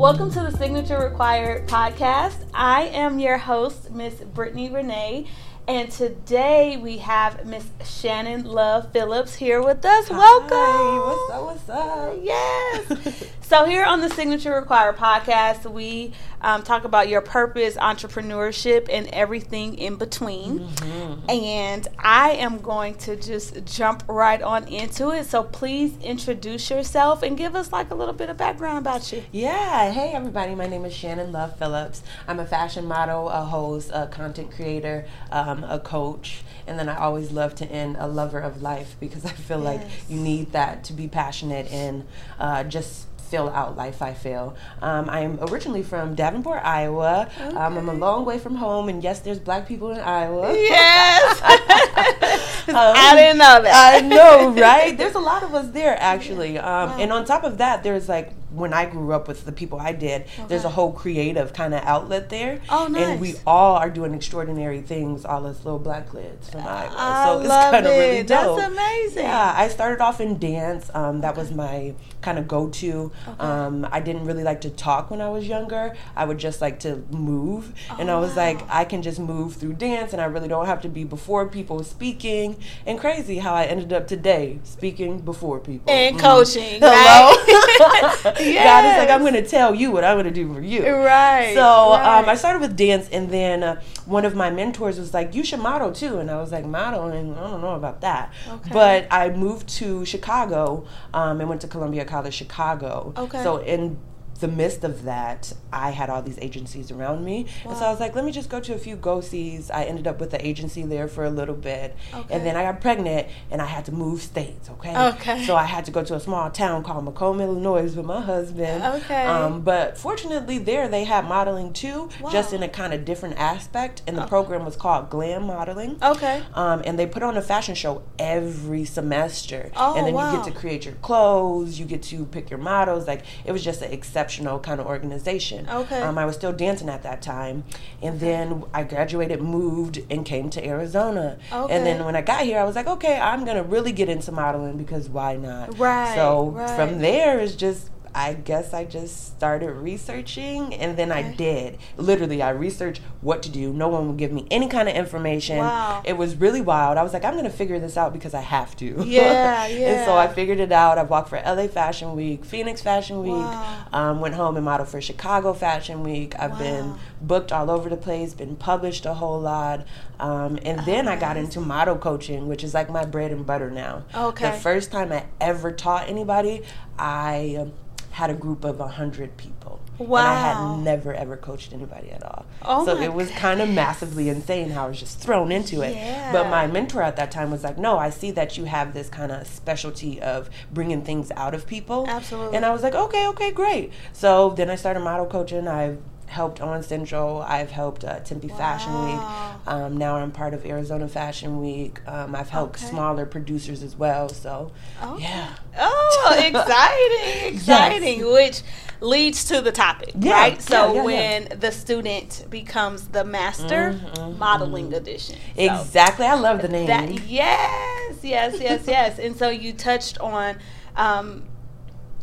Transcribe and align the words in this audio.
Welcome 0.00 0.30
to 0.30 0.40
the 0.40 0.50
Signature 0.56 0.98
Required 0.98 1.68
podcast. 1.68 2.46
I 2.54 2.84
am 2.84 3.18
your 3.18 3.36
host, 3.36 3.90
Miss 3.90 4.14
Brittany 4.14 4.70
Renee, 4.70 5.26
and 5.68 5.90
today 5.90 6.78
we 6.78 6.96
have 6.96 7.44
Miss 7.44 7.66
Shannon 7.84 8.46
Love 8.46 8.92
Phillips 8.94 9.34
here 9.34 9.62
with 9.62 9.84
us. 9.84 10.08
Welcome. 10.08 10.48
Hi, 10.56 10.98
what's 11.06 11.30
up? 11.30 11.42
What's 11.44 11.68
up? 11.68 12.18
Yes. 12.22 13.24
so 13.50 13.64
here 13.64 13.84
on 13.84 14.00
the 14.00 14.08
Signature 14.08 14.52
Require 14.52 14.92
podcast, 14.92 15.68
we 15.68 16.12
um, 16.40 16.62
talk 16.62 16.84
about 16.84 17.08
your 17.08 17.20
purpose, 17.20 17.74
entrepreneurship, 17.74 18.86
and 18.88 19.08
everything 19.08 19.76
in 19.76 19.96
between. 19.96 20.60
Mm-hmm. 20.60 21.28
And 21.28 21.88
I 21.98 22.30
am 22.34 22.58
going 22.58 22.94
to 22.98 23.16
just 23.16 23.64
jump 23.64 24.04
right 24.06 24.40
on 24.40 24.68
into 24.68 25.10
it. 25.10 25.24
So 25.24 25.42
please 25.42 25.98
introduce 26.00 26.70
yourself 26.70 27.24
and 27.24 27.36
give 27.36 27.56
us 27.56 27.72
like 27.72 27.90
a 27.90 27.96
little 27.96 28.14
bit 28.14 28.30
of 28.30 28.36
background 28.36 28.78
about 28.78 29.12
you. 29.12 29.24
Yeah. 29.32 29.90
Hey, 29.90 30.12
everybody. 30.12 30.54
My 30.54 30.68
name 30.68 30.84
is 30.84 30.94
Shannon 30.94 31.32
Love 31.32 31.58
Phillips. 31.58 32.04
I'm 32.28 32.38
a 32.38 32.46
fashion 32.46 32.86
model, 32.86 33.28
a 33.30 33.42
host, 33.42 33.90
a 33.92 34.06
content 34.06 34.52
creator, 34.52 35.06
um, 35.32 35.64
a 35.64 35.80
coach, 35.80 36.42
and 36.68 36.78
then 36.78 36.88
I 36.88 36.96
always 36.98 37.32
love 37.32 37.56
to 37.56 37.66
end 37.66 37.96
a 37.98 38.06
lover 38.06 38.38
of 38.38 38.62
life 38.62 38.94
because 39.00 39.24
I 39.24 39.30
feel 39.30 39.64
yes. 39.64 39.82
like 39.82 39.90
you 40.08 40.20
need 40.20 40.52
that 40.52 40.84
to 40.84 40.92
be 40.92 41.08
passionate 41.08 41.66
and 41.72 42.06
uh, 42.38 42.62
just 42.62 43.09
fill 43.30 43.48
out 43.50 43.76
life 43.76 44.02
I 44.02 44.12
feel. 44.12 44.56
Um, 44.82 45.08
I 45.08 45.20
am 45.20 45.38
originally 45.40 45.82
from 45.82 46.14
Davenport, 46.14 46.62
Iowa. 46.64 47.30
Okay. 47.40 47.56
Um, 47.56 47.78
I'm 47.78 47.88
a 47.88 47.94
long 47.94 48.24
way 48.24 48.38
from 48.38 48.56
home, 48.56 48.88
and 48.88 49.02
yes, 49.02 49.20
there's 49.20 49.38
black 49.38 49.68
people 49.68 49.90
in 49.92 50.00
Iowa. 50.00 50.52
Yes, 50.52 51.40
um, 52.68 52.74
I 52.76 53.14
didn't 53.14 53.38
know 53.38 53.62
that. 53.62 53.94
I 53.94 54.06
know, 54.06 54.50
right? 54.60 54.96
There's 54.98 55.14
a 55.14 55.20
lot 55.20 55.42
of 55.42 55.54
us 55.54 55.70
there 55.70 55.96
actually, 56.00 56.58
um, 56.58 56.90
wow. 56.90 56.98
and 56.98 57.12
on 57.12 57.24
top 57.24 57.44
of 57.44 57.58
that, 57.58 57.82
there's 57.82 58.08
like 58.08 58.32
when 58.52 58.72
I 58.72 58.86
grew 58.86 59.12
up 59.12 59.28
with 59.28 59.44
the 59.44 59.52
people 59.52 59.80
I 59.80 59.92
did, 59.92 60.22
okay. 60.22 60.44
there's 60.48 60.64
a 60.64 60.70
whole 60.70 60.92
creative 60.92 61.52
kind 61.52 61.74
of 61.74 61.82
outlet 61.84 62.28
there. 62.28 62.60
Oh, 62.68 62.86
nice. 62.86 63.02
And 63.02 63.20
we 63.20 63.34
all 63.46 63.76
are 63.76 63.90
doing 63.90 64.14
extraordinary 64.14 64.80
things, 64.80 65.24
all 65.24 65.46
us 65.46 65.64
little 65.64 65.78
black 65.78 66.12
kids 66.12 66.50
from 66.50 66.60
Iowa. 66.60 66.94
I 66.96 67.24
so 67.24 67.40
it's 67.40 67.48
kind 67.48 67.86
of 67.86 67.92
really 67.92 68.22
dope. 68.22 68.58
That's 68.58 68.72
amazing. 68.72 69.24
Yeah, 69.24 69.54
I 69.56 69.68
started 69.68 70.00
off 70.00 70.20
in 70.20 70.38
dance. 70.38 70.90
Um, 70.94 71.20
that 71.20 71.32
okay. 71.32 71.40
was 71.40 71.52
my 71.52 71.94
kind 72.20 72.38
of 72.38 72.48
go 72.48 72.68
to. 72.68 73.12
Okay. 73.28 73.38
Um, 73.38 73.86
I 73.90 74.00
didn't 74.00 74.24
really 74.24 74.44
like 74.44 74.60
to 74.62 74.70
talk 74.70 75.10
when 75.10 75.20
I 75.20 75.28
was 75.28 75.46
younger. 75.46 75.96
I 76.16 76.24
would 76.24 76.38
just 76.38 76.60
like 76.60 76.80
to 76.80 76.96
move. 77.10 77.72
Oh, 77.90 77.96
and 77.98 78.10
I 78.10 78.18
was 78.18 78.30
wow. 78.30 78.44
like, 78.46 78.62
I 78.68 78.84
can 78.84 79.02
just 79.02 79.18
move 79.18 79.54
through 79.54 79.74
dance 79.74 80.12
and 80.12 80.20
I 80.20 80.26
really 80.26 80.48
don't 80.48 80.66
have 80.66 80.82
to 80.82 80.88
be 80.88 81.04
before 81.04 81.46
people 81.48 81.82
speaking. 81.84 82.56
And 82.86 82.98
crazy 82.98 83.38
how 83.38 83.54
I 83.54 83.64
ended 83.64 83.92
up 83.92 84.06
today 84.06 84.60
speaking 84.64 85.20
before 85.20 85.60
people. 85.60 85.92
And 85.92 86.16
mm. 86.16 86.20
coaching. 86.20 86.80
Hello. 86.80 86.90
Right? 86.92 88.36
yes. 88.44 88.64
God 88.64 88.84
is 88.84 88.98
like, 88.98 89.10
I'm 89.10 89.20
going 89.20 89.42
to 89.42 89.48
tell 89.48 89.74
you 89.74 89.90
what 89.90 90.04
I'm 90.04 90.16
going 90.16 90.24
to 90.24 90.30
do 90.30 90.52
for 90.52 90.60
you. 90.60 90.86
Right. 90.88 91.54
So 91.54 91.62
um, 91.62 92.00
right. 92.00 92.18
Um, 92.20 92.28
I 92.28 92.34
started 92.34 92.60
with 92.60 92.76
dance, 92.76 93.08
and 93.10 93.30
then 93.30 93.62
uh, 93.62 93.80
one 94.06 94.24
of 94.24 94.34
my 94.34 94.50
mentors 94.50 94.98
was 94.98 95.14
like, 95.14 95.34
You 95.34 95.44
should 95.44 95.60
model 95.60 95.92
too. 95.92 96.18
And 96.18 96.30
I 96.30 96.36
was 96.36 96.52
like, 96.52 96.64
Modeling? 96.64 97.34
I 97.36 97.40
don't 97.48 97.60
know 97.60 97.74
about 97.74 98.00
that. 98.02 98.32
Okay. 98.48 98.70
But 98.72 99.06
I 99.10 99.30
moved 99.30 99.68
to 99.80 100.04
Chicago 100.04 100.86
um, 101.14 101.40
and 101.40 101.48
went 101.48 101.60
to 101.62 101.68
Columbia 101.68 102.04
College 102.04 102.34
Chicago. 102.34 103.12
Okay. 103.16 103.42
So 103.42 103.58
in 103.58 103.98
the 104.40 104.48
midst 104.48 104.84
of 104.84 105.04
that, 105.04 105.52
I 105.72 105.90
had 105.90 106.10
all 106.10 106.22
these 106.22 106.38
agencies 106.40 106.90
around 106.90 107.24
me. 107.24 107.46
Wow. 107.64 107.70
And 107.70 107.78
so 107.78 107.84
I 107.86 107.90
was 107.90 108.00
like, 108.00 108.14
let 108.14 108.24
me 108.24 108.32
just 108.32 108.48
go 108.48 108.60
to 108.60 108.74
a 108.74 108.78
few 108.78 108.96
go 108.96 109.20
sees. 109.20 109.70
I 109.70 109.84
ended 109.84 110.06
up 110.06 110.18
with 110.18 110.30
the 110.30 110.44
agency 110.44 110.82
there 110.82 111.08
for 111.08 111.24
a 111.24 111.30
little 111.30 111.54
bit. 111.54 111.96
Okay. 112.12 112.34
And 112.34 112.44
then 112.44 112.56
I 112.56 112.62
got 112.62 112.80
pregnant 112.80 113.28
and 113.50 113.60
I 113.60 113.66
had 113.66 113.84
to 113.86 113.92
move 113.92 114.22
states, 114.22 114.68
okay? 114.70 114.96
Okay. 115.14 115.44
So 115.44 115.56
I 115.56 115.64
had 115.64 115.84
to 115.84 115.90
go 115.90 116.02
to 116.02 116.14
a 116.14 116.20
small 116.20 116.50
town 116.50 116.82
called 116.82 117.04
Macomb, 117.04 117.40
Illinois 117.40 117.94
with 117.94 118.04
my 118.04 118.20
husband. 118.20 118.82
Okay. 118.82 119.26
Um, 119.26 119.60
but 119.60 119.98
fortunately, 119.98 120.58
there 120.58 120.88
they 120.88 121.04
had 121.04 121.26
modeling 121.26 121.72
too, 121.72 122.08
wow. 122.20 122.30
just 122.30 122.52
in 122.52 122.62
a 122.62 122.68
kind 122.68 122.94
of 122.94 123.04
different 123.04 123.38
aspect. 123.38 124.02
And 124.06 124.16
the 124.16 124.22
okay. 124.22 124.28
program 124.28 124.64
was 124.64 124.76
called 124.76 125.10
Glam 125.10 125.44
Modeling. 125.44 125.98
Okay. 126.02 126.42
Um, 126.54 126.82
and 126.84 126.98
they 126.98 127.06
put 127.06 127.22
on 127.22 127.36
a 127.36 127.42
fashion 127.42 127.74
show 127.74 128.02
every 128.18 128.84
semester. 128.84 129.70
Oh, 129.76 129.96
and 129.96 130.06
then 130.06 130.14
wow. 130.14 130.30
you 130.30 130.38
get 130.38 130.52
to 130.52 130.58
create 130.58 130.84
your 130.84 130.94
clothes, 130.94 131.78
you 131.78 131.84
get 131.84 132.02
to 132.04 132.24
pick 132.26 132.50
your 132.50 132.58
models. 132.58 133.06
Like, 133.06 133.22
it 133.44 133.52
was 133.52 133.62
just 133.62 133.82
an 133.82 133.92
exceptional 133.92 134.29
exceptional 134.30 134.60
kind 134.60 134.80
of 134.80 134.86
organization. 134.86 135.68
Okay. 135.68 136.00
Um, 136.00 136.16
I 136.16 136.24
was 136.24 136.36
still 136.36 136.52
dancing 136.52 136.88
at 136.88 137.02
that 137.02 137.20
time, 137.20 137.64
and 138.00 138.20
then 138.20 138.64
I 138.72 138.84
graduated, 138.84 139.42
moved, 139.42 140.00
and 140.08 140.24
came 140.24 140.50
to 140.50 140.64
Arizona. 140.64 141.38
Okay. 141.52 141.74
And 141.74 141.84
then 141.84 142.04
when 142.04 142.14
I 142.14 142.22
got 142.22 142.42
here, 142.44 142.58
I 142.58 142.64
was 142.64 142.76
like, 142.76 142.86
okay, 142.86 143.18
I'm 143.18 143.44
gonna 143.44 143.64
really 143.64 143.92
get 143.92 144.08
into 144.08 144.30
modeling 144.30 144.76
because 144.76 145.08
why 145.08 145.36
not? 145.36 145.76
Right. 145.78 146.14
So 146.14 146.50
right. 146.50 146.76
from 146.76 147.00
there, 147.00 147.40
it's 147.40 147.56
just 147.56 147.90
I 148.14 148.34
guess 148.34 148.74
I 148.74 148.84
just 148.84 149.36
started 149.36 149.70
researching 149.72 150.74
and 150.74 150.96
then 150.96 151.12
okay. 151.12 151.20
I 151.20 151.34
did. 151.34 151.78
Literally, 151.96 152.42
I 152.42 152.50
researched 152.50 153.00
what 153.20 153.42
to 153.44 153.50
do. 153.50 153.72
No 153.72 153.88
one 153.88 154.08
would 154.08 154.16
give 154.16 154.32
me 154.32 154.46
any 154.50 154.68
kind 154.68 154.88
of 154.88 154.94
information. 154.94 155.58
Wow. 155.58 156.02
It 156.04 156.16
was 156.16 156.34
really 156.36 156.60
wild. 156.60 156.98
I 156.98 157.02
was 157.02 157.12
like, 157.12 157.24
I'm 157.24 157.34
going 157.34 157.44
to 157.44 157.50
figure 157.50 157.78
this 157.78 157.96
out 157.96 158.12
because 158.12 158.34
I 158.34 158.40
have 158.40 158.76
to. 158.76 159.04
Yeah, 159.06 159.66
yeah. 159.66 159.90
and 159.90 160.06
so 160.06 160.16
I 160.16 160.26
figured 160.26 160.58
it 160.58 160.72
out. 160.72 160.98
I 160.98 161.04
walked 161.04 161.28
for 161.28 161.40
LA 161.44 161.68
Fashion 161.68 162.16
Week, 162.16 162.44
Phoenix 162.44 162.82
Fashion 162.82 163.22
Week, 163.22 163.32
wow. 163.32 163.86
um, 163.92 164.20
went 164.20 164.34
home 164.34 164.56
and 164.56 164.64
modeled 164.64 164.88
for 164.88 165.00
Chicago 165.00 165.52
Fashion 165.52 166.02
Week. 166.02 166.34
I've 166.38 166.52
wow. 166.52 166.58
been 166.58 166.94
booked 167.20 167.52
all 167.52 167.70
over 167.70 167.88
the 167.88 167.96
place, 167.96 168.34
been 168.34 168.56
published 168.56 169.06
a 169.06 169.14
whole 169.14 169.40
lot. 169.40 169.86
Um, 170.18 170.58
and 170.64 170.84
then 170.84 171.08
I 171.08 171.16
got 171.16 171.36
into 171.36 171.60
model 171.60 171.96
coaching, 171.96 172.48
which 172.48 172.64
is 172.64 172.74
like 172.74 172.90
my 172.90 173.04
bread 173.04 173.30
and 173.30 173.46
butter 173.46 173.70
now. 173.70 174.04
Okay. 174.14 174.50
The 174.50 174.56
first 174.58 174.90
time 174.90 175.12
I 175.12 175.26
ever 175.40 175.70
taught 175.72 176.08
anybody, 176.08 176.62
I. 176.98 177.56
Um, 177.60 177.72
had 178.10 178.30
a 178.30 178.34
group 178.34 178.64
of 178.64 178.78
100 178.78 179.36
people. 179.36 179.80
Wow. 179.98 180.20
And 180.20 180.28
I 180.28 180.34
had 180.34 180.84
never 180.84 181.14
ever 181.14 181.36
coached 181.36 181.72
anybody 181.72 182.10
at 182.10 182.22
all. 182.22 182.46
Oh 182.62 182.86
so 182.86 182.96
it 182.96 183.12
was 183.12 183.30
kind 183.32 183.60
of 183.60 183.68
massively 183.68 184.28
insane 184.28 184.70
how 184.70 184.86
I 184.86 184.88
was 184.88 184.98
just 184.98 185.20
thrown 185.20 185.52
into 185.52 185.82
it. 185.82 185.94
Yeah. 185.94 186.32
But 186.32 186.48
my 186.48 186.66
mentor 186.66 187.02
at 187.02 187.16
that 187.16 187.30
time 187.30 187.50
was 187.50 187.62
like, 187.62 187.78
no, 187.78 187.98
I 187.98 188.10
see 188.10 188.30
that 188.32 188.56
you 188.56 188.64
have 188.64 188.94
this 188.94 189.08
kind 189.08 189.30
of 189.30 189.46
specialty 189.46 190.20
of 190.20 190.48
bringing 190.72 191.02
things 191.02 191.30
out 191.32 191.54
of 191.54 191.66
people. 191.66 192.06
Absolutely. 192.08 192.56
And 192.56 192.64
I 192.64 192.70
was 192.70 192.82
like, 192.82 192.94
okay, 192.94 193.26
okay, 193.28 193.50
great. 193.50 193.92
So 194.12 194.50
then 194.50 194.70
I 194.70 194.76
started 194.76 195.00
model 195.00 195.26
coaching. 195.26 195.68
I 195.68 195.98
helped 196.30 196.60
on 196.60 196.82
Central. 196.82 197.42
I've 197.42 197.70
helped 197.70 198.04
uh, 198.04 198.20
Tempe 198.20 198.48
wow. 198.48 198.56
Fashion 198.56 199.04
Week. 199.04 199.66
Um, 199.66 199.96
now 199.96 200.16
I'm 200.16 200.30
part 200.30 200.54
of 200.54 200.64
Arizona 200.64 201.08
Fashion 201.08 201.60
Week. 201.60 202.00
Um, 202.06 202.34
I've 202.34 202.48
helped 202.48 202.76
okay. 202.76 202.86
smaller 202.86 203.26
producers 203.26 203.82
as 203.82 203.96
well. 203.96 204.28
So, 204.28 204.70
okay. 205.02 205.24
yeah. 205.24 205.54
Oh, 205.78 206.34
exciting, 206.38 207.54
exciting. 207.54 208.20
Yes. 208.20 208.32
Which 208.32 208.62
leads 209.00 209.44
to 209.46 209.60
the 209.60 209.72
topic, 209.72 210.12
yeah. 210.18 210.32
right? 210.32 210.62
So 210.62 210.94
yeah, 210.94 210.94
yeah, 210.94 211.04
when 211.04 211.58
the 211.58 211.72
student 211.72 212.46
becomes 212.48 213.08
the 213.08 213.24
master, 213.24 213.94
mm-hmm. 213.94 214.38
modeling 214.38 214.86
mm-hmm. 214.86 214.94
edition. 214.94 215.36
So 215.56 215.62
exactly. 215.62 216.26
I 216.26 216.34
love 216.34 216.62
the 216.62 216.68
name. 216.68 216.86
That, 216.86 217.10
yes, 217.26 218.18
yes, 218.22 218.60
yes, 218.60 218.84
yes. 218.86 219.18
and 219.18 219.36
so 219.36 219.50
you 219.50 219.72
touched 219.72 220.18
on. 220.20 220.58
Um, 220.96 221.44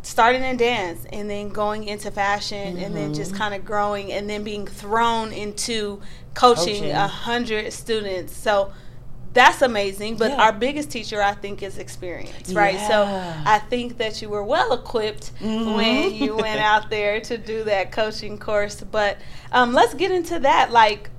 starting 0.07 0.41
in 0.41 0.55
dance 0.55 1.05
and 1.11 1.29
then 1.29 1.49
going 1.49 1.83
into 1.83 2.09
fashion 2.09 2.75
mm-hmm. 2.75 2.85
and 2.85 2.95
then 2.95 3.13
just 3.13 3.31
mm-hmm. 3.31 3.39
kind 3.39 3.53
of 3.53 3.65
growing 3.65 4.11
and 4.13 4.29
then 4.29 4.41
being 4.41 4.65
thrown 4.65 5.33
into 5.33 6.01
coaching 6.33 6.91
a 6.91 7.07
hundred 7.07 7.71
students. 7.73 8.33
So 8.33 8.71
that's 9.33 9.61
amazing. 9.61 10.15
But 10.15 10.31
yeah. 10.31 10.43
our 10.43 10.53
biggest 10.53 10.91
teacher, 10.91 11.21
I 11.21 11.33
think, 11.33 11.61
is 11.61 11.77
experience, 11.77 12.53
right? 12.53 12.75
Yeah. 12.75 12.87
So 12.87 13.43
I 13.45 13.59
think 13.59 13.97
that 13.97 14.21
you 14.21 14.29
were 14.29 14.43
well 14.43 14.71
equipped 14.71 15.35
mm-hmm. 15.41 15.73
when 15.75 16.15
you 16.15 16.37
went 16.37 16.61
out 16.61 16.89
there 16.89 17.19
to 17.21 17.37
do 17.37 17.65
that 17.65 17.91
coaching 17.91 18.37
course. 18.37 18.79
But 18.79 19.17
um, 19.51 19.73
let's 19.73 19.93
get 19.93 20.11
into 20.11 20.39
that. 20.39 20.71
Like, 20.71 21.09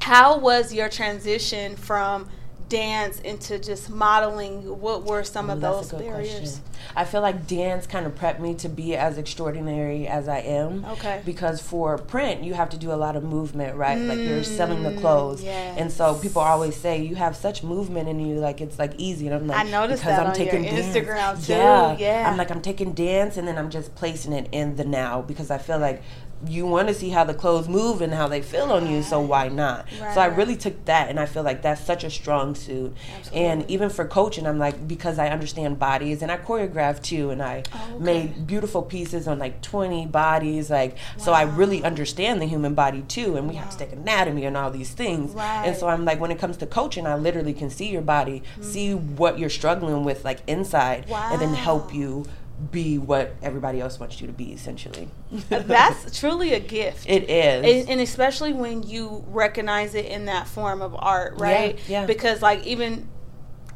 how 0.00 0.38
was 0.38 0.72
your 0.72 0.88
transition 0.88 1.76
from 1.76 2.30
dance 2.68 3.20
into 3.20 3.58
just 3.58 3.90
modeling? 3.90 4.80
What 4.80 5.04
were 5.04 5.24
some 5.24 5.50
of 5.50 5.60
those 5.60 5.92
barriers? 5.92 6.38
Question. 6.38 6.62
I 6.96 7.04
feel 7.04 7.20
like 7.20 7.46
dance 7.46 7.86
kind 7.86 8.06
of 8.06 8.14
prepped 8.14 8.40
me 8.40 8.54
to 8.56 8.68
be 8.68 8.96
as 8.96 9.18
extraordinary 9.18 10.06
as 10.06 10.28
I 10.28 10.38
am. 10.38 10.84
Okay. 10.84 11.22
Because 11.24 11.60
for 11.60 11.98
print, 11.98 12.42
you 12.44 12.54
have 12.54 12.70
to 12.70 12.76
do 12.76 12.92
a 12.92 12.94
lot 12.94 13.16
of 13.16 13.24
movement, 13.24 13.76
right? 13.76 13.98
Mm, 13.98 14.08
like 14.08 14.18
you're 14.18 14.44
selling 14.44 14.82
the 14.82 14.92
clothes, 15.00 15.42
yes. 15.42 15.78
and 15.78 15.92
so 15.92 16.14
people 16.14 16.42
always 16.42 16.76
say 16.76 17.02
you 17.02 17.16
have 17.16 17.36
such 17.36 17.62
movement 17.62 18.08
in 18.08 18.20
you, 18.20 18.36
like 18.36 18.60
it's 18.60 18.78
like 18.78 18.94
easy. 18.96 19.26
And 19.26 19.34
I'm 19.34 19.46
like, 19.46 19.58
I 19.58 19.68
noticed 19.70 20.02
because 20.02 20.16
that 20.16 20.22
I'm 20.22 20.30
on 20.30 20.34
taking 20.34 20.64
your 20.64 20.74
dance. 20.74 20.96
Instagram 20.96 21.46
too. 21.46 21.52
Yeah. 21.52 21.96
yeah. 21.98 22.30
I'm 22.30 22.36
like 22.36 22.50
I'm 22.50 22.62
taking 22.62 22.92
dance, 22.92 23.36
and 23.36 23.46
then 23.46 23.58
I'm 23.58 23.70
just 23.70 23.94
placing 23.94 24.32
it 24.32 24.48
in 24.52 24.76
the 24.76 24.84
now 24.84 25.22
because 25.22 25.50
I 25.50 25.58
feel 25.58 25.78
like 25.78 26.02
you 26.46 26.66
want 26.66 26.88
to 26.88 26.94
see 26.94 27.10
how 27.10 27.24
the 27.24 27.34
clothes 27.34 27.68
move 27.68 28.00
and 28.00 28.14
how 28.14 28.28
they 28.28 28.42
feel 28.42 28.70
on 28.72 28.90
you, 28.90 29.02
so 29.02 29.20
why 29.20 29.48
not? 29.48 29.86
Right. 30.00 30.14
So 30.14 30.20
I 30.20 30.26
really 30.26 30.56
took 30.56 30.84
that, 30.84 31.08
and 31.08 31.18
I 31.18 31.26
feel 31.26 31.42
like 31.42 31.62
that's 31.62 31.84
such 31.84 32.04
a 32.04 32.10
strong 32.10 32.54
suit. 32.54 32.94
Absolutely. 33.16 33.46
And 33.46 33.70
even 33.70 33.90
for 33.90 34.04
coaching, 34.04 34.46
I'm 34.46 34.58
like 34.58 34.86
because 34.86 35.18
I 35.18 35.28
understand 35.28 35.78
bodies, 35.78 36.22
and 36.22 36.30
I 36.30 36.36
choreograph 36.36 37.02
too, 37.02 37.30
and 37.30 37.42
I 37.42 37.64
oh, 37.74 37.94
okay. 37.94 38.04
made 38.04 38.46
beautiful 38.46 38.82
pieces 38.82 39.26
on 39.26 39.38
like 39.38 39.62
20 39.62 40.06
bodies, 40.06 40.70
like 40.70 40.94
wow. 40.94 41.24
so 41.24 41.32
I 41.32 41.42
really 41.42 41.82
understand 41.82 42.40
the 42.40 42.46
human 42.46 42.74
body 42.74 43.02
too, 43.02 43.36
and 43.36 43.48
we 43.48 43.54
wow. 43.54 43.62
have 43.62 43.70
to 43.72 43.78
take 43.78 43.92
anatomy 43.92 44.44
and 44.44 44.56
all 44.56 44.70
these 44.70 44.90
things. 44.90 45.32
Right. 45.32 45.66
And 45.66 45.76
so 45.76 45.88
I'm 45.88 46.04
like, 46.04 46.20
when 46.20 46.30
it 46.30 46.38
comes 46.38 46.56
to 46.58 46.66
coaching, 46.66 47.06
I 47.06 47.16
literally 47.16 47.52
can 47.52 47.70
see 47.70 47.90
your 47.90 48.02
body, 48.02 48.42
mm-hmm. 48.52 48.62
see 48.62 48.94
what 48.94 49.38
you're 49.38 49.50
struggling 49.50 50.04
with, 50.04 50.24
like 50.24 50.40
inside, 50.46 51.08
wow. 51.08 51.30
and 51.32 51.40
then 51.40 51.54
help 51.54 51.92
you 51.92 52.26
be 52.70 52.98
what 52.98 53.34
everybody 53.40 53.80
else 53.80 54.00
wants 54.00 54.20
you 54.20 54.26
to 54.26 54.32
be 54.32 54.52
essentially 54.52 55.08
that's 55.48 56.18
truly 56.18 56.54
a 56.54 56.60
gift 56.60 57.08
it 57.08 57.30
is 57.30 57.82
and, 57.82 57.90
and, 57.90 58.00
especially 58.00 58.52
when 58.52 58.82
you 58.82 59.24
recognize 59.28 59.94
it 59.94 60.06
in 60.06 60.24
that 60.24 60.48
form 60.48 60.82
of 60.82 60.94
art 60.98 61.38
right 61.38 61.78
yeah, 61.86 62.00
yeah. 62.00 62.06
because 62.06 62.42
like 62.42 62.66
even 62.66 63.08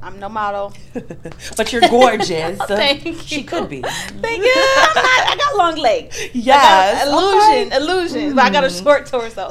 I'm 0.04 0.18
no 0.18 0.28
model, 0.28 0.74
but 1.56 1.72
you're 1.72 1.80
gorgeous. 1.82 2.58
Thank 2.66 3.06
you. 3.06 3.14
She 3.14 3.44
could 3.44 3.68
be. 3.68 3.82
Thank 3.82 4.42
you. 4.42 4.54
Not, 4.54 4.96
i 4.96 5.36
got 5.38 5.56
long 5.56 5.76
legs. 5.76 6.20
Yes. 6.34 7.06
Illusion, 7.06 7.68
okay. 7.68 7.76
illusion. 7.76 8.32
Mm. 8.32 8.34
But 8.34 8.44
I 8.44 8.50
got 8.50 8.64
a 8.64 8.66
mm. 8.66 8.82
short 8.82 9.06
torso. 9.06 9.48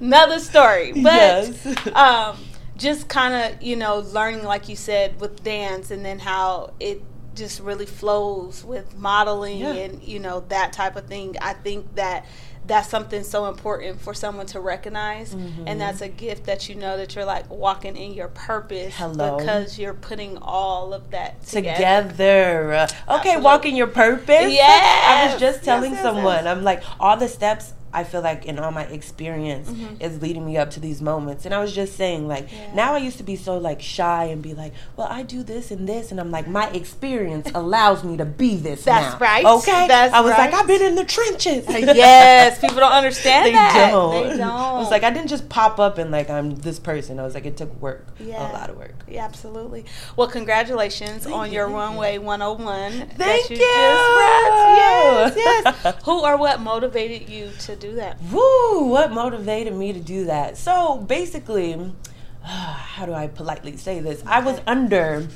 Another 0.00 0.38
story. 0.38 0.92
But 0.92 1.12
yes. 1.12 1.86
um, 1.96 2.38
just 2.76 3.08
kind 3.08 3.34
of 3.34 3.60
you 3.60 3.74
know 3.74 3.98
learning, 3.98 4.44
like 4.44 4.68
you 4.68 4.76
said, 4.76 5.20
with 5.20 5.42
dance, 5.42 5.90
and 5.90 6.04
then 6.04 6.20
how 6.20 6.72
it 6.78 7.02
just 7.34 7.60
really 7.60 7.86
flows 7.86 8.64
with 8.64 8.96
modeling 8.96 9.58
yeah. 9.58 9.72
and 9.72 10.02
you 10.02 10.18
know 10.18 10.44
that 10.48 10.72
type 10.72 10.96
of 10.96 11.06
thing. 11.06 11.36
I 11.40 11.54
think 11.54 11.94
that 11.94 12.26
that's 12.66 12.88
something 12.88 13.24
so 13.24 13.46
important 13.46 14.00
for 14.00 14.14
someone 14.14 14.46
to 14.46 14.60
recognize 14.60 15.34
mm-hmm. 15.34 15.64
and 15.66 15.80
that's 15.80 16.00
a 16.00 16.08
gift 16.08 16.44
that 16.44 16.68
you 16.68 16.74
know 16.74 16.96
that 16.96 17.14
you're 17.14 17.24
like 17.24 17.48
walking 17.50 17.96
in 17.96 18.14
your 18.14 18.28
purpose 18.28 18.94
Hello. 18.96 19.36
because 19.36 19.78
you're 19.78 19.94
putting 19.94 20.38
all 20.38 20.94
of 20.94 21.10
that 21.10 21.44
together, 21.44 22.08
together. 22.08 22.86
Okay 23.08 23.36
walking 23.36 23.74
your 23.74 23.88
purpose 23.88 24.52
yeah 24.52 25.04
i 25.08 25.28
was 25.30 25.40
just 25.40 25.64
telling 25.64 25.90
yes, 25.90 26.02
yes, 26.04 26.14
someone 26.14 26.44
yes. 26.44 26.46
i'm 26.46 26.62
like 26.62 26.82
all 27.00 27.16
the 27.16 27.28
steps 27.28 27.72
I 27.94 28.04
feel 28.04 28.22
like 28.22 28.46
in 28.46 28.58
all 28.58 28.70
my 28.70 28.84
experience 28.84 29.68
mm-hmm. 29.68 30.00
is 30.00 30.22
leading 30.22 30.46
me 30.46 30.56
up 30.56 30.70
to 30.72 30.80
these 30.80 31.02
moments. 31.02 31.44
And 31.44 31.54
I 31.54 31.60
was 31.60 31.74
just 31.74 31.96
saying, 31.96 32.26
like, 32.26 32.50
yeah. 32.50 32.74
now 32.74 32.94
I 32.94 32.98
used 32.98 33.18
to 33.18 33.22
be 33.22 33.36
so 33.36 33.58
like 33.58 33.82
shy 33.82 34.24
and 34.24 34.42
be 34.42 34.54
like, 34.54 34.72
well, 34.96 35.08
I 35.10 35.22
do 35.22 35.42
this 35.42 35.70
and 35.70 35.86
this, 35.88 36.10
and 36.10 36.18
I'm 36.18 36.30
like, 36.30 36.48
my 36.48 36.70
experience 36.70 37.50
allows 37.54 38.02
me 38.02 38.16
to 38.16 38.24
be 38.24 38.56
this. 38.56 38.84
That's 38.84 39.20
now. 39.20 39.26
right. 39.26 39.44
Okay. 39.44 39.88
That's 39.88 40.14
I 40.14 40.20
was 40.20 40.30
right. 40.30 40.50
like, 40.50 40.54
I've 40.54 40.66
been 40.66 40.82
in 40.82 40.94
the 40.94 41.04
trenches. 41.04 41.66
yes, 41.68 42.58
people 42.58 42.76
don't 42.76 42.92
understand 42.92 43.46
they 43.46 43.52
that. 43.52 43.90
Don't. 43.90 44.28
They 44.28 44.36
don't. 44.36 44.42
I 44.42 44.78
was 44.78 44.90
like, 44.90 45.02
I 45.02 45.10
didn't 45.10 45.28
just 45.28 45.48
pop 45.48 45.78
up 45.78 45.98
and 45.98 46.10
like 46.10 46.30
I'm 46.30 46.54
this 46.56 46.78
person. 46.78 47.20
I 47.20 47.24
was 47.24 47.34
like, 47.34 47.44
it 47.44 47.56
took 47.56 47.74
work. 47.80 48.06
Yeah. 48.18 48.50
A 48.50 48.52
lot 48.52 48.70
of 48.70 48.76
work. 48.76 48.94
Yeah, 49.08 49.24
absolutely. 49.24 49.84
Well, 50.16 50.28
congratulations 50.28 51.24
thank 51.24 51.36
on 51.36 51.48
you, 51.48 51.56
your 51.58 51.68
runway 51.68 52.14
you. 52.14 52.22
101. 52.22 53.08
Thank 53.16 53.50
you. 53.50 53.56
you. 53.56 53.62
Yes, 53.62 55.34
yes. 55.36 56.02
Who 56.04 56.20
or 56.24 56.36
what 56.38 56.60
motivated 56.60 57.28
you 57.28 57.50
to 57.60 57.76
do 57.82 57.96
that? 57.96 58.16
Woo 58.30 58.86
what 58.86 59.10
motivated 59.10 59.74
me 59.74 59.92
to 59.92 60.00
do 60.00 60.26
that? 60.26 60.56
So 60.56 60.98
basically, 60.98 61.92
how 62.42 63.06
do 63.06 63.12
I 63.12 63.26
politely 63.26 63.76
say 63.76 64.00
this? 64.00 64.22
I 64.24 64.40
was 64.40 64.60
under 64.66 65.28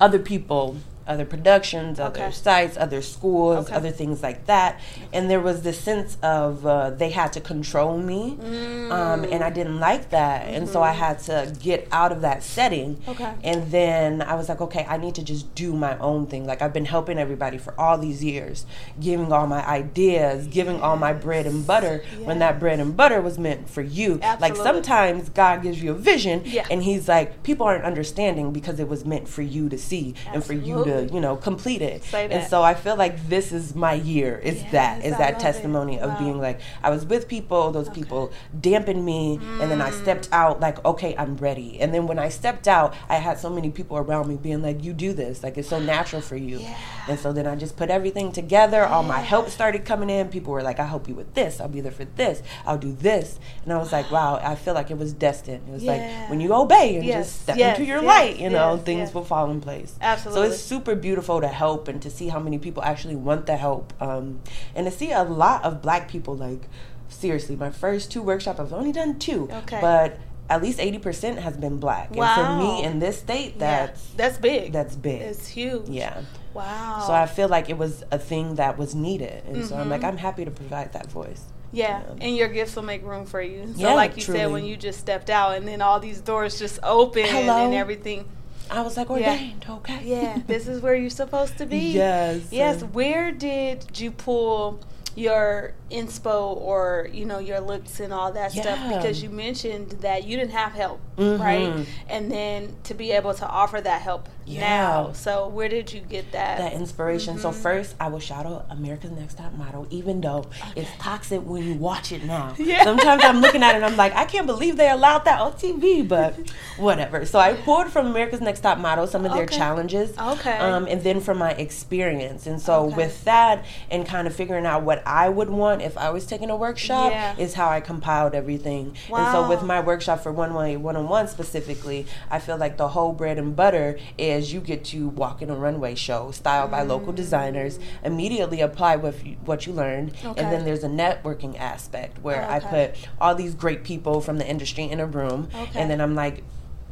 other 0.00 0.18
people 0.18 0.76
other 1.06 1.24
productions, 1.24 2.00
other 2.00 2.24
okay. 2.24 2.30
sites, 2.32 2.76
other 2.76 3.02
schools, 3.02 3.66
okay. 3.66 3.74
other 3.74 3.90
things 3.90 4.22
like 4.22 4.46
that. 4.46 4.80
And 5.12 5.30
there 5.30 5.40
was 5.40 5.62
this 5.62 5.78
sense 5.78 6.16
of 6.22 6.66
uh, 6.66 6.90
they 6.90 7.10
had 7.10 7.32
to 7.34 7.40
control 7.40 7.98
me, 7.98 8.38
mm. 8.40 8.90
um, 8.90 9.24
and 9.24 9.42
I 9.42 9.50
didn't 9.50 9.78
like 9.78 10.10
that. 10.10 10.46
Mm-hmm. 10.46 10.54
And 10.54 10.68
so 10.68 10.82
I 10.82 10.90
mm-hmm. 10.90 10.98
had 10.98 11.18
to 11.20 11.56
get 11.60 11.88
out 11.92 12.12
of 12.12 12.20
that 12.22 12.42
setting. 12.42 13.00
Okay. 13.06 13.32
And 13.44 13.70
then 13.70 14.22
I 14.22 14.34
was 14.34 14.48
like, 14.48 14.60
okay, 14.60 14.84
I 14.88 14.96
need 14.96 15.14
to 15.16 15.22
just 15.22 15.54
do 15.54 15.72
my 15.72 15.98
own 15.98 16.26
thing. 16.26 16.46
Like 16.46 16.62
I've 16.62 16.72
been 16.72 16.86
helping 16.86 17.18
everybody 17.18 17.58
for 17.58 17.78
all 17.80 17.98
these 17.98 18.22
years, 18.24 18.66
giving 19.00 19.32
all 19.32 19.46
my 19.46 19.66
ideas, 19.66 20.46
giving 20.46 20.76
yes. 20.76 20.82
all 20.82 20.96
my 20.96 21.12
bread 21.12 21.46
and 21.46 21.66
butter 21.66 22.02
yes. 22.04 22.20
when 22.20 22.38
that 22.40 22.58
bread 22.58 22.80
and 22.80 22.96
butter 22.96 23.20
was 23.20 23.38
meant 23.38 23.68
for 23.68 23.82
you. 23.82 24.18
Absolutely. 24.22 24.48
Like 24.48 24.56
sometimes 24.56 25.28
God 25.28 25.62
gives 25.62 25.82
you 25.82 25.92
a 25.92 25.94
vision, 25.94 26.42
yeah. 26.44 26.66
and 26.70 26.82
He's 26.82 27.08
like, 27.08 27.42
people 27.42 27.66
aren't 27.66 27.84
understanding 27.84 28.52
because 28.52 28.78
it 28.80 28.88
was 28.88 29.04
meant 29.04 29.28
for 29.28 29.42
you 29.42 29.68
to 29.68 29.78
see 29.78 30.14
Absolutely. 30.26 30.34
and 30.34 30.44
for 30.44 30.52
you 30.52 30.84
to 30.84 30.95
you 31.00 31.20
know 31.20 31.36
complete 31.36 31.82
it. 31.82 32.02
And 32.12 32.48
so 32.48 32.62
i 32.62 32.74
feel 32.74 32.96
like 32.96 33.28
this 33.28 33.52
is 33.52 33.74
my 33.74 33.94
year 33.94 34.38
is 34.38 34.62
yes, 34.62 34.72
that 34.72 35.04
is 35.04 35.14
I 35.14 35.18
that 35.18 35.40
testimony 35.40 35.98
of 35.98 36.18
being 36.18 36.40
like 36.40 36.60
i 36.82 36.90
was 36.90 37.04
with 37.04 37.28
people 37.28 37.70
those 37.70 37.88
okay. 37.88 38.00
people 38.00 38.32
dampened 38.60 39.04
me 39.04 39.38
mm. 39.38 39.60
and 39.60 39.70
then 39.70 39.80
i 39.80 39.90
stepped 39.90 40.28
out 40.32 40.60
like 40.60 40.84
okay 40.84 41.14
i'm 41.16 41.36
ready. 41.36 41.80
And 41.80 41.92
then 41.92 42.06
when 42.06 42.18
i 42.18 42.28
stepped 42.28 42.68
out 42.68 42.94
i 43.08 43.16
had 43.16 43.38
so 43.38 43.50
many 43.50 43.70
people 43.70 43.96
around 43.96 44.28
me 44.28 44.36
being 44.36 44.62
like 44.62 44.82
you 44.82 44.92
do 44.92 45.12
this 45.12 45.42
like 45.42 45.58
it's 45.58 45.68
so 45.68 45.78
natural 45.78 46.22
for 46.22 46.36
you. 46.36 46.58
Yeah. 46.58 46.76
and 47.08 47.18
so 47.18 47.32
then 47.32 47.46
i 47.46 47.54
just 47.56 47.76
put 47.76 47.90
everything 47.90 48.32
together 48.32 48.84
all 48.84 49.02
my 49.02 49.20
help 49.20 49.48
started 49.48 49.84
coming 49.84 50.10
in 50.10 50.28
people 50.28 50.52
were 50.52 50.62
like 50.62 50.78
i 50.80 50.86
help 50.86 51.08
you 51.08 51.14
with 51.14 51.34
this 51.34 51.60
i'll 51.60 51.68
be 51.68 51.80
there 51.80 51.92
for 51.92 52.04
this 52.04 52.42
i'll 52.64 52.78
do 52.78 52.92
this. 52.92 53.38
And 53.64 53.72
i 53.72 53.78
was 53.78 53.92
like 53.92 54.10
wow. 54.10 54.36
I 54.42 54.54
feel 54.54 54.74
like 54.74 54.90
it 54.90 54.98
was 54.98 55.12
destined. 55.12 55.68
It 55.68 55.72
was 55.72 55.82
yeah. 55.82 55.92
like 55.92 56.30
when 56.30 56.40
you 56.40 56.52
obey 56.54 56.96
and 56.96 57.04
yes. 57.04 57.26
just 57.26 57.42
step 57.42 57.56
yes. 57.56 57.78
into 57.78 57.88
your 57.88 58.02
light 58.02 58.38
you 58.38 58.50
know 58.50 58.76
things 58.76 59.12
will 59.12 59.24
fall 59.24 59.50
in 59.50 59.60
place. 59.60 59.94
Absolutely 60.00 60.48
so 60.48 60.52
it's 60.52 60.62
super 60.62 60.85
beautiful 60.94 61.40
to 61.40 61.48
help 61.48 61.88
and 61.88 62.00
to 62.02 62.10
see 62.10 62.28
how 62.28 62.38
many 62.38 62.58
people 62.58 62.82
actually 62.82 63.16
want 63.16 63.46
the 63.46 63.56
help 63.56 63.92
um, 64.00 64.40
and 64.74 64.86
to 64.86 64.92
see 64.92 65.12
a 65.12 65.22
lot 65.22 65.64
of 65.64 65.82
black 65.82 66.08
people 66.08 66.36
like 66.36 66.68
seriously 67.08 67.56
my 67.56 67.70
first 67.70 68.10
two 68.10 68.22
workshops 68.22 68.60
i've 68.60 68.72
only 68.72 68.92
done 68.92 69.18
two 69.18 69.48
okay. 69.50 69.78
but 69.80 70.18
at 70.48 70.62
least 70.62 70.78
80% 70.78 71.38
has 71.38 71.56
been 71.56 71.78
black 71.78 72.14
wow. 72.14 72.34
and 72.36 72.46
for 72.46 72.64
me 72.64 72.84
in 72.84 73.00
this 73.00 73.18
state 73.18 73.58
that's 73.58 74.10
yeah. 74.10 74.14
that's 74.16 74.38
big 74.38 74.72
that's 74.72 74.94
big 74.94 75.22
it's 75.22 75.48
huge 75.48 75.88
yeah 75.88 76.22
wow 76.54 77.02
so 77.04 77.12
i 77.12 77.26
feel 77.26 77.48
like 77.48 77.68
it 77.68 77.76
was 77.76 78.04
a 78.12 78.18
thing 78.18 78.54
that 78.54 78.78
was 78.78 78.94
needed 78.94 79.42
and 79.46 79.56
mm-hmm. 79.56 79.66
so 79.66 79.76
i'm 79.76 79.88
like 79.88 80.02
mm-hmm. 80.02 80.10
i'm 80.10 80.16
happy 80.16 80.44
to 80.44 80.50
provide 80.50 80.92
that 80.92 81.10
voice 81.10 81.46
yeah, 81.72 82.02
and 82.20 82.36
your 82.36 82.48
gifts 82.48 82.74
will 82.76 82.84
make 82.84 83.04
room 83.04 83.26
for 83.26 83.42
you. 83.42 83.66
So, 83.74 83.80
yeah, 83.80 83.94
like 83.94 84.16
you 84.16 84.22
truly. 84.22 84.40
said, 84.40 84.52
when 84.52 84.64
you 84.64 84.76
just 84.76 84.98
stepped 84.98 85.28
out, 85.28 85.56
and 85.56 85.66
then 85.66 85.82
all 85.82 86.00
these 86.00 86.20
doors 86.20 86.58
just 86.58 86.78
open 86.82 87.24
Hello. 87.24 87.64
and 87.64 87.74
everything. 87.74 88.26
I 88.70 88.82
was 88.82 88.96
like 88.96 89.10
ordained, 89.10 89.64
yeah. 89.66 89.74
okay. 89.74 90.00
Yeah, 90.04 90.42
this 90.46 90.68
is 90.68 90.82
where 90.82 90.94
you're 90.94 91.10
supposed 91.10 91.58
to 91.58 91.66
be. 91.66 91.92
Yes. 91.92 92.48
Yes. 92.50 92.82
Where 92.82 93.32
did 93.32 93.98
you 93.98 94.10
pull 94.10 94.80
your 95.16 95.72
inspo 95.90 96.54
or 96.56 97.08
you 97.10 97.24
know 97.24 97.38
your 97.38 97.58
looks 97.58 98.00
and 98.00 98.12
all 98.12 98.30
that 98.32 98.54
yeah. 98.54 98.62
stuff 98.62 98.94
because 98.94 99.22
you 99.22 99.30
mentioned 99.30 99.90
that 100.02 100.24
you 100.24 100.36
didn't 100.36 100.52
have 100.52 100.72
help 100.72 101.00
mm-hmm. 101.16 101.42
right 101.42 101.86
and 102.06 102.30
then 102.30 102.76
to 102.84 102.92
be 102.92 103.12
able 103.12 103.32
to 103.32 103.48
offer 103.48 103.80
that 103.80 104.02
help 104.02 104.28
yeah. 104.46 104.60
now 104.60 105.12
so 105.12 105.48
where 105.48 105.68
did 105.68 105.92
you 105.92 106.00
get 106.00 106.30
that 106.32 106.58
that 106.58 106.72
inspiration 106.72 107.34
mm-hmm. 107.34 107.42
so 107.42 107.52
first 107.52 107.96
i 107.98 108.06
will 108.06 108.20
shout 108.20 108.46
out 108.46 108.64
america's 108.70 109.10
next 109.10 109.36
top 109.38 109.52
model 109.54 109.86
even 109.90 110.20
though 110.20 110.38
okay. 110.38 110.72
it's 110.76 110.90
toxic 110.98 111.40
when 111.40 111.64
you 111.64 111.74
watch 111.74 112.12
it 112.12 112.22
now 112.24 112.54
yeah. 112.58 112.84
sometimes 112.84 113.22
i'm 113.24 113.40
looking 113.40 113.62
at 113.62 113.72
it 113.72 113.76
and 113.76 113.84
i'm 113.84 113.96
like 113.96 114.14
i 114.14 114.24
can't 114.24 114.46
believe 114.46 114.76
they 114.76 114.88
allowed 114.88 115.24
that 115.24 115.40
on 115.40 115.52
tv 115.54 116.06
but 116.06 116.34
whatever 116.76 117.24
so 117.26 117.38
i 117.38 117.52
pulled 117.52 117.88
from 117.88 118.06
america's 118.06 118.40
next 118.40 118.60
top 118.60 118.78
model 118.78 119.06
some 119.06 119.24
of 119.24 119.32
their 119.32 119.44
okay. 119.44 119.56
challenges 119.56 120.16
okay 120.18 120.58
um, 120.58 120.86
and 120.86 121.02
then 121.02 121.20
from 121.20 121.38
my 121.38 121.50
experience 121.52 122.46
and 122.46 122.60
so 122.60 122.86
okay. 122.86 122.96
with 122.96 123.24
that 123.24 123.64
and 123.90 124.06
kind 124.06 124.26
of 124.26 124.34
figuring 124.34 124.64
out 124.64 124.82
what 124.82 125.02
i 125.06 125.28
would 125.28 125.50
want 125.50 125.82
if 125.82 125.98
i 125.98 126.08
was 126.08 126.24
taking 126.24 126.50
a 126.50 126.56
workshop 126.56 127.10
yeah. 127.10 127.34
is 127.36 127.54
how 127.54 127.68
i 127.68 127.80
compiled 127.80 128.34
everything 128.34 128.96
wow. 129.10 129.18
and 129.18 129.32
so 129.32 129.48
with 129.48 129.62
my 129.62 129.80
workshop 129.80 130.20
for 130.20 130.30
one 130.30 130.54
way 130.54 130.76
one-on-one 130.76 131.26
specifically 131.26 132.06
i 132.30 132.38
feel 132.38 132.56
like 132.56 132.76
the 132.76 132.88
whole 132.88 133.12
bread 133.12 133.38
and 133.38 133.56
butter 133.56 133.98
is 134.16 134.35
you 134.52 134.60
get 134.60 134.84
to 134.84 135.08
walk 135.08 135.42
in 135.42 135.50
a 135.50 135.54
runway 135.54 135.94
show 135.94 136.30
styled 136.30 136.68
mm. 136.68 136.72
by 136.72 136.82
local 136.82 137.12
mm. 137.12 137.16
designers 137.16 137.78
immediately 138.04 138.60
apply 138.60 138.96
with 138.96 139.22
what 139.44 139.66
you 139.66 139.72
learned 139.72 140.12
okay. 140.24 140.42
and 140.42 140.52
then 140.52 140.64
there's 140.64 140.84
a 140.84 140.88
networking 140.88 141.58
aspect 141.58 142.18
where 142.22 142.42
okay. 142.42 142.54
i 142.54 142.60
put 142.60 143.08
all 143.20 143.34
these 143.34 143.54
great 143.54 143.84
people 143.84 144.20
from 144.20 144.38
the 144.38 144.46
industry 144.46 144.84
in 144.84 145.00
a 145.00 145.06
room 145.06 145.48
okay. 145.54 145.80
and 145.80 145.90
then 145.90 146.00
i'm 146.00 146.14
like 146.14 146.42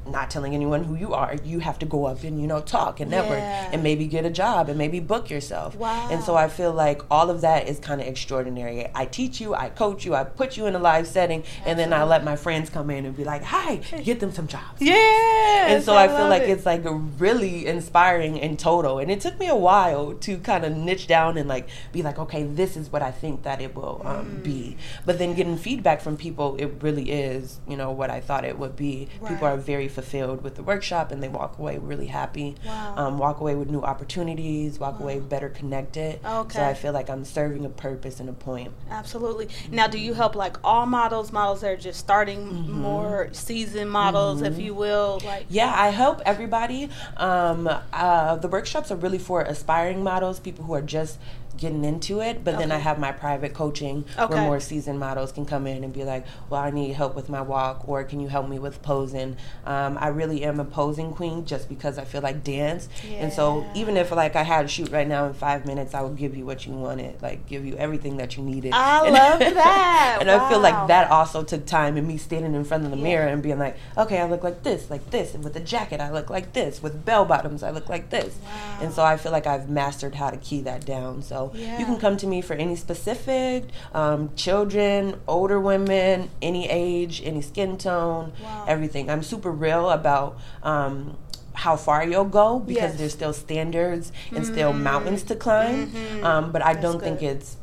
not 0.07 0.31
telling 0.31 0.55
anyone 0.55 0.85
who 0.85 0.95
you 0.95 1.15
are. 1.15 1.37
You 1.45 1.61
have 1.61 1.79
to 1.81 1.87
go 1.87 2.07
up 2.07 2.23
and 2.23 2.41
you 2.41 2.47
know 2.47 2.61
talk 2.61 3.01
and 3.01 3.11
network 3.11 3.39
yeah. 3.39 3.71
and 3.73 3.83
maybe 3.83 4.07
get 4.07 4.25
a 4.25 4.31
job 4.31 4.69
and 4.69 4.79
maybe 4.79 5.01
book 5.01 5.31
yourself. 5.31 5.75
Wow. 5.77 6.09
And 6.11 6.23
so 6.23 6.37
I 6.37 6.49
feel 6.49 6.73
like 6.73 7.03
all 7.11 7.31
of 7.31 7.41
that 7.41 7.69
is 7.69 7.79
kind 7.79 8.01
of 8.01 8.07
extraordinary. 8.07 8.89
I 8.95 9.07
teach 9.07 9.41
you, 9.41 9.55
I 9.55 9.69
coach 9.71 10.05
you, 10.05 10.15
I 10.15 10.25
put 10.25 10.57
you 10.57 10.67
in 10.67 10.75
a 10.75 10.79
live 10.79 11.07
setting, 11.07 11.41
Absolutely. 11.41 11.71
and 11.71 11.79
then 11.79 11.93
I 11.93 12.05
let 12.05 12.25
my 12.25 12.37
friends 12.37 12.71
come 12.71 12.91
in 12.91 13.07
and 13.07 13.17
be 13.17 13.25
like, 13.25 13.43
"Hi, 13.45 13.77
get 14.03 14.21
them 14.21 14.33
some 14.33 14.47
jobs." 14.47 14.81
Yeah. 14.81 15.67
And 15.69 15.83
so 15.83 15.95
I, 15.95 16.05
I 16.05 16.09
feel 16.09 16.29
like 16.29 16.43
it. 16.43 16.51
it's 16.51 16.67
like 16.67 16.83
really 17.19 17.67
inspiring 17.67 18.37
in 18.37 18.57
total. 18.57 18.99
And 18.99 19.11
it 19.11 19.21
took 19.21 19.39
me 19.39 19.49
a 19.49 19.57
while 19.57 20.15
to 20.15 20.39
kind 20.39 20.65
of 20.65 20.77
niche 20.77 21.07
down 21.07 21.37
and 21.39 21.49
like 21.49 21.69
be 21.93 22.03
like, 22.03 22.19
"Okay, 22.19 22.45
this 22.45 22.77
is 22.77 22.93
what 22.93 23.03
I 23.03 23.11
think 23.11 23.43
that 23.43 23.61
it 23.61 23.75
will 23.75 24.03
um, 24.05 24.27
mm. 24.27 24.43
be." 24.43 24.77
But 25.07 25.19
then 25.19 25.35
getting 25.35 25.57
feedback 25.57 26.01
from 26.01 26.17
people, 26.17 26.57
it 26.57 26.71
really 26.81 27.11
is, 27.11 27.61
you 27.69 27.77
know, 27.77 27.91
what 27.91 28.11
I 28.11 28.21
thought 28.21 28.45
it 28.45 28.59
would 28.59 28.77
be. 28.77 29.09
Right. 29.21 29.33
People 29.33 29.49
are 29.49 29.57
very 29.57 29.89
fulfilled 29.95 30.43
with 30.43 30.57
the 30.57 30.63
workshop 30.63 31.13
and 31.13 31.23
they 31.23 31.29
walk 31.29 31.59
away 31.59 31.79
really 31.79 32.07
happy. 32.07 32.57
Wow. 32.67 32.95
Um, 32.97 33.19
walk 33.19 33.41
away 33.41 33.55
with 33.55 33.71
new 33.71 33.81
opportunities, 33.81 34.79
walk 34.79 34.99
wow. 34.99 35.05
away 35.05 35.21
better 35.21 35.49
connected. 35.49 36.21
Okay. 36.25 36.59
So 36.59 36.65
I 36.65 36.75
feel 36.75 36.93
like 36.93 37.09
I'm 37.09 37.25
serving 37.25 37.65
a 37.65 37.71
purpose 37.71 38.21
and 38.21 38.29
a 38.29 38.33
point. 38.33 38.73
Absolutely. 38.91 39.49
Now, 39.71 39.87
do 39.87 39.99
you 39.99 40.15
help 40.15 40.35
like 40.35 40.57
all 40.65 40.87
models, 40.87 41.33
models 41.33 41.61
that 41.63 41.71
are 41.71 41.77
just 41.77 42.01
starting 42.01 42.41
mm-hmm. 42.47 42.73
more 42.73 43.29
seasoned 43.33 43.91
models, 43.91 44.43
mm-hmm. 44.43 44.53
if 44.53 44.59
you 44.59 44.75
will? 44.75 45.21
Like 45.25 45.47
Yeah, 45.49 45.73
I 45.75 45.89
help 45.89 46.21
everybody. 46.27 46.91
Um, 47.17 47.71
uh, 47.93 48.37
the 48.37 48.49
workshops 48.49 48.91
are 48.91 48.97
really 48.97 49.19
for 49.19 49.43
aspiring 49.43 50.03
models, 50.03 50.41
people 50.41 50.65
who 50.65 50.75
are 50.75 50.83
just 50.83 51.19
getting 51.57 51.85
into 51.85 52.21
it, 52.21 52.43
but 52.45 52.59
then 52.59 52.73
I 52.73 52.79
have 52.79 52.99
my 52.99 53.13
private 53.13 53.55
coaching 53.55 54.05
Okay. 54.19 54.35
where 54.35 54.43
more 54.43 54.61
seasoned 54.61 54.99
models 54.99 55.33
can 55.33 55.45
come 55.47 55.67
in 55.67 55.85
and 55.85 55.93
be 55.93 56.05
like, 56.05 56.25
"Well, 56.51 56.61
I 56.61 56.71
need 56.71 56.93
help 56.93 57.15
with 57.15 57.29
my 57.29 57.41
walk, 57.43 57.89
or 57.89 58.03
can 58.05 58.21
you 58.21 58.29
help 58.29 58.49
me 58.49 58.59
with 58.59 58.83
posing?" 58.83 59.37
Um, 59.67 59.97
I 60.01 60.09
really 60.09 60.45
am 60.45 60.59
a 60.61 60.65
posing 60.65 61.13
queen 61.13 61.45
just 61.45 61.69
because 61.69 61.99
I 61.99 62.05
feel 62.05 62.23
like 62.23 62.43
dance, 62.45 62.89
and 63.09 63.33
so 63.33 63.65
even 63.75 63.97
if 63.97 64.11
like 64.11 64.37
I 64.37 64.43
had 64.43 64.65
a 64.65 64.69
shoot 64.69 64.91
right 64.91 65.07
now 65.07 65.27
in 65.27 65.35
five 65.35 65.65
minutes, 65.67 65.95
I 65.95 66.03
would 66.03 66.17
give 66.17 66.37
you 66.37 66.45
what 66.45 66.67
you 66.67 66.73
wanted, 66.73 67.21
like 67.23 67.47
give 67.47 67.65
you 67.65 67.77
everything 67.77 68.17
that 68.19 68.37
you 68.37 68.43
needed. 68.43 68.73
I 68.75 69.03
And- 69.07 69.15
love 69.15 69.39
that. 69.55 70.19
and 70.21 70.31
I 70.31 70.49
feel 70.49 70.61
like 70.61 70.89
that 70.89 71.11
also 71.11 71.43
took 71.43 71.67
time 71.67 71.97
and 71.97 72.07
me 72.09 72.17
standing 72.17 72.55
in 72.55 72.65
front 72.65 72.85
of 72.85 72.91
the 72.91 72.97
Yeah. 72.97 73.03
mirror 73.03 73.27
and 73.29 73.43
being 73.43 73.59
like, 73.59 73.77
okay, 73.97 74.19
I 74.21 74.27
look 74.27 74.43
like 74.43 74.63
this, 74.63 74.91
like 74.91 75.11
this, 75.11 75.35
and 75.35 75.45
with 75.45 75.55
the 75.55 75.61
jacket 75.61 76.01
I 76.01 76.11
look 76.11 76.31
like 76.31 76.53
this, 76.53 76.83
with 76.83 77.05
bell 77.05 77.25
bottoms 77.25 77.63
I 77.63 77.71
look 77.71 77.89
like 77.89 78.11
this, 78.11 78.35
Wow. 78.45 78.79
and 78.83 78.93
so 78.93 79.03
I 79.05 79.17
feel 79.17 79.33
like 79.33 79.47
I've 79.47 79.69
mastered 79.69 80.15
how 80.17 80.31
to 80.31 80.37
key 80.37 80.61
that 80.63 80.85
down. 80.85 81.23
So 81.23 81.44
Yeah. 81.55 81.79
you 81.79 81.85
can 81.85 81.99
come 81.99 82.17
to 82.19 82.27
me 82.27 82.41
for 82.41 82.55
any 82.55 82.77
specific, 82.77 83.65
um, 83.93 84.31
children, 84.37 85.21
older 85.29 85.59
women, 85.61 86.31
any 86.41 86.69
age, 86.71 87.21
any 87.25 87.43
skin 87.43 87.77
tone, 87.77 88.33
Wow. 88.43 88.65
everything. 88.69 89.11
I'm 89.11 89.23
super 89.23 89.51
real 89.51 89.91
about. 89.91 90.39
Um, 90.63 91.17
how 91.57 91.77
far 91.77 92.03
you'll 92.05 92.25
go 92.25 92.59
because 92.59 92.75
Yes. 92.83 92.89
Mm-hmm. 92.91 92.99
there's 92.99 93.13
still 93.13 93.33
standards 93.33 94.11
and 94.35 94.45
still 94.45 94.73
mountains 94.73 95.23
to 95.23 95.37
climb, 95.37 95.95
um, 96.25 96.51
but 96.51 96.61
I 96.63 96.73
That's 96.73 96.83
don't 96.85 97.01
think 97.01 97.23
it's 97.23 97.57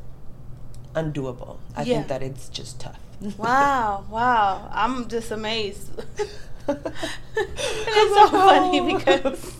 undoable. 0.95 1.57
I 1.75 1.81
Yeah. 1.83 1.95
think 1.95 2.07
that 2.07 2.23
it's 2.23 2.47
just 2.47 2.79
tough. 2.79 2.97
Wow, 3.37 4.05
wow. 4.09 4.69
I'm 4.71 5.09
just 5.09 5.29
amazed. 5.31 5.89
it's 6.67 8.15
so 8.15 8.27
funny 8.29 8.93
because 8.93 9.55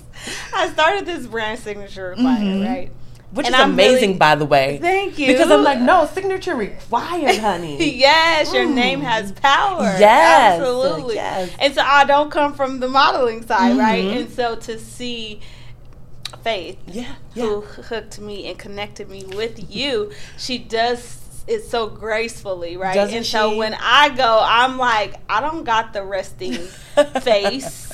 I 0.54 0.70
started 0.70 1.06
this 1.06 1.28
brand 1.28 1.60
signature 1.60 2.12
required, 2.16 2.62
right? 2.62 2.92
Which 3.32 3.46
And 3.46 3.56
is 3.56 3.62
I'm 3.62 3.72
amazing, 3.72 4.10
really- 4.10 4.20
by 4.20 4.36
the 4.36 4.46
way. 4.46 4.78
Thank 4.82 5.18
you. 5.18 5.28
Because 5.28 5.50
I'm 5.52 5.64
like, 5.64 5.80
no, 5.80 6.06
signature 6.06 6.54
required, 6.56 7.38
honey. 7.38 7.96
yes, 7.98 8.54
your 8.54 8.66
name 8.66 9.00
has 9.02 9.32
power. 9.32 9.84
Yes, 10.00 10.60
absolutely. 10.60 11.16
yes. 11.16 11.50
And 11.60 11.74
so 11.74 11.82
I 11.82 12.04
don't 12.04 12.30
come 12.30 12.54
from 12.54 12.80
the 12.82 12.90
modeling 12.90 13.46
side, 13.46 13.78
right? 13.78 14.04
Mhm. 14.04 14.18
And 14.22 14.30
so 14.32 14.56
to 14.58 14.78
see 14.78 15.40
Faith, 16.44 16.78
yeah, 16.88 17.16
who 17.36 17.62
hooked 17.62 18.20
me 18.20 18.48
and 18.50 18.58
connected 18.58 19.08
me 19.10 19.26
with 19.26 19.72
you, 19.74 20.12
she 20.38 20.58
does 20.58 21.20
it 21.46 21.64
so 21.66 21.88
gracefully, 21.88 22.78
right? 22.78 22.96
Doesn't 22.96 23.16
and 23.18 23.26
so 23.26 23.52
she? 23.52 23.58
when 23.58 23.76
I 23.80 24.10
go, 24.10 24.40
I'm 24.44 24.78
like, 24.78 25.16
I 25.30 25.40
don't 25.42 25.64
got 25.64 25.94
the 25.94 26.04
resting 26.04 26.54
face. 27.22 27.91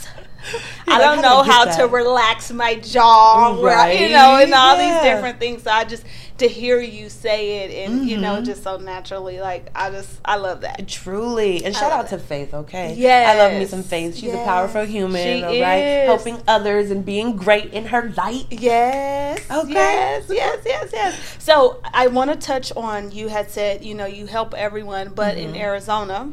I 0.88 0.92
like, 1.00 1.02
don't 1.02 1.16
how 1.18 1.22
know 1.22 1.44
how 1.44 1.66
get 1.66 1.78
to 1.80 1.88
relax 1.88 2.52
my 2.52 2.76
jaw, 2.76 3.60
right? 3.62 4.00
You 4.00 4.10
know, 4.10 4.38
and 4.40 4.54
all 4.54 4.78
yeah. 4.78 5.02
these 5.04 5.12
different 5.12 5.40
things. 5.40 5.64
So 5.64 5.72
I 5.72 5.84
just 5.84 6.04
to 6.38 6.48
hear 6.48 6.80
you 6.80 7.10
say 7.10 7.64
it, 7.66 7.90
and 7.90 8.08
you 8.08 8.18
know, 8.18 8.36
Mhm. 8.38 8.46
just 8.46 8.64
so 8.64 8.78
naturally, 8.78 9.40
like 9.40 9.70
I 9.76 9.90
just 9.90 10.10
I 10.24 10.36
love 10.36 10.62
that. 10.62 10.88
Truly. 10.88 11.64
And 11.66 11.76
I 11.76 11.80
shout 11.80 11.92
out 11.92 12.08
to 12.10 12.20
Faith, 12.20 12.54
okay? 12.54 12.94
Yeah, 12.96 13.32
I 13.34 13.38
love 13.38 13.54
me 13.54 13.66
some 13.66 13.82
Faith. 13.84 14.16
She's 14.16 14.34
a 14.34 14.38
powerful 14.44 14.86
human, 14.86 15.22
She 15.24 15.44
all 15.44 15.60
right? 15.60 15.78
is. 15.80 16.06
Helping 16.08 16.42
others 16.48 16.92
and 16.92 17.04
being 17.04 17.36
great 17.36 17.74
in 17.74 17.86
her 17.88 18.14
light. 18.16 18.46
Yes. 18.52 19.40
Okay. 19.50 19.74
Yes, 19.74 20.26
yes, 20.30 20.60
yes, 20.66 20.90
yes. 20.94 21.36
So 21.40 21.82
I 21.94 22.08
want 22.08 22.30
to 22.32 22.38
touch 22.38 22.72
on 22.76 23.12
you 23.12 23.30
had 23.30 23.50
said, 23.50 23.84
you 23.84 23.96
know, 23.96 24.06
you 24.06 24.28
help 24.28 24.54
everyone, 24.54 25.14
but 25.16 25.38
in 25.38 25.54
Mhm. 25.54 25.60
Arizona, 25.60 26.30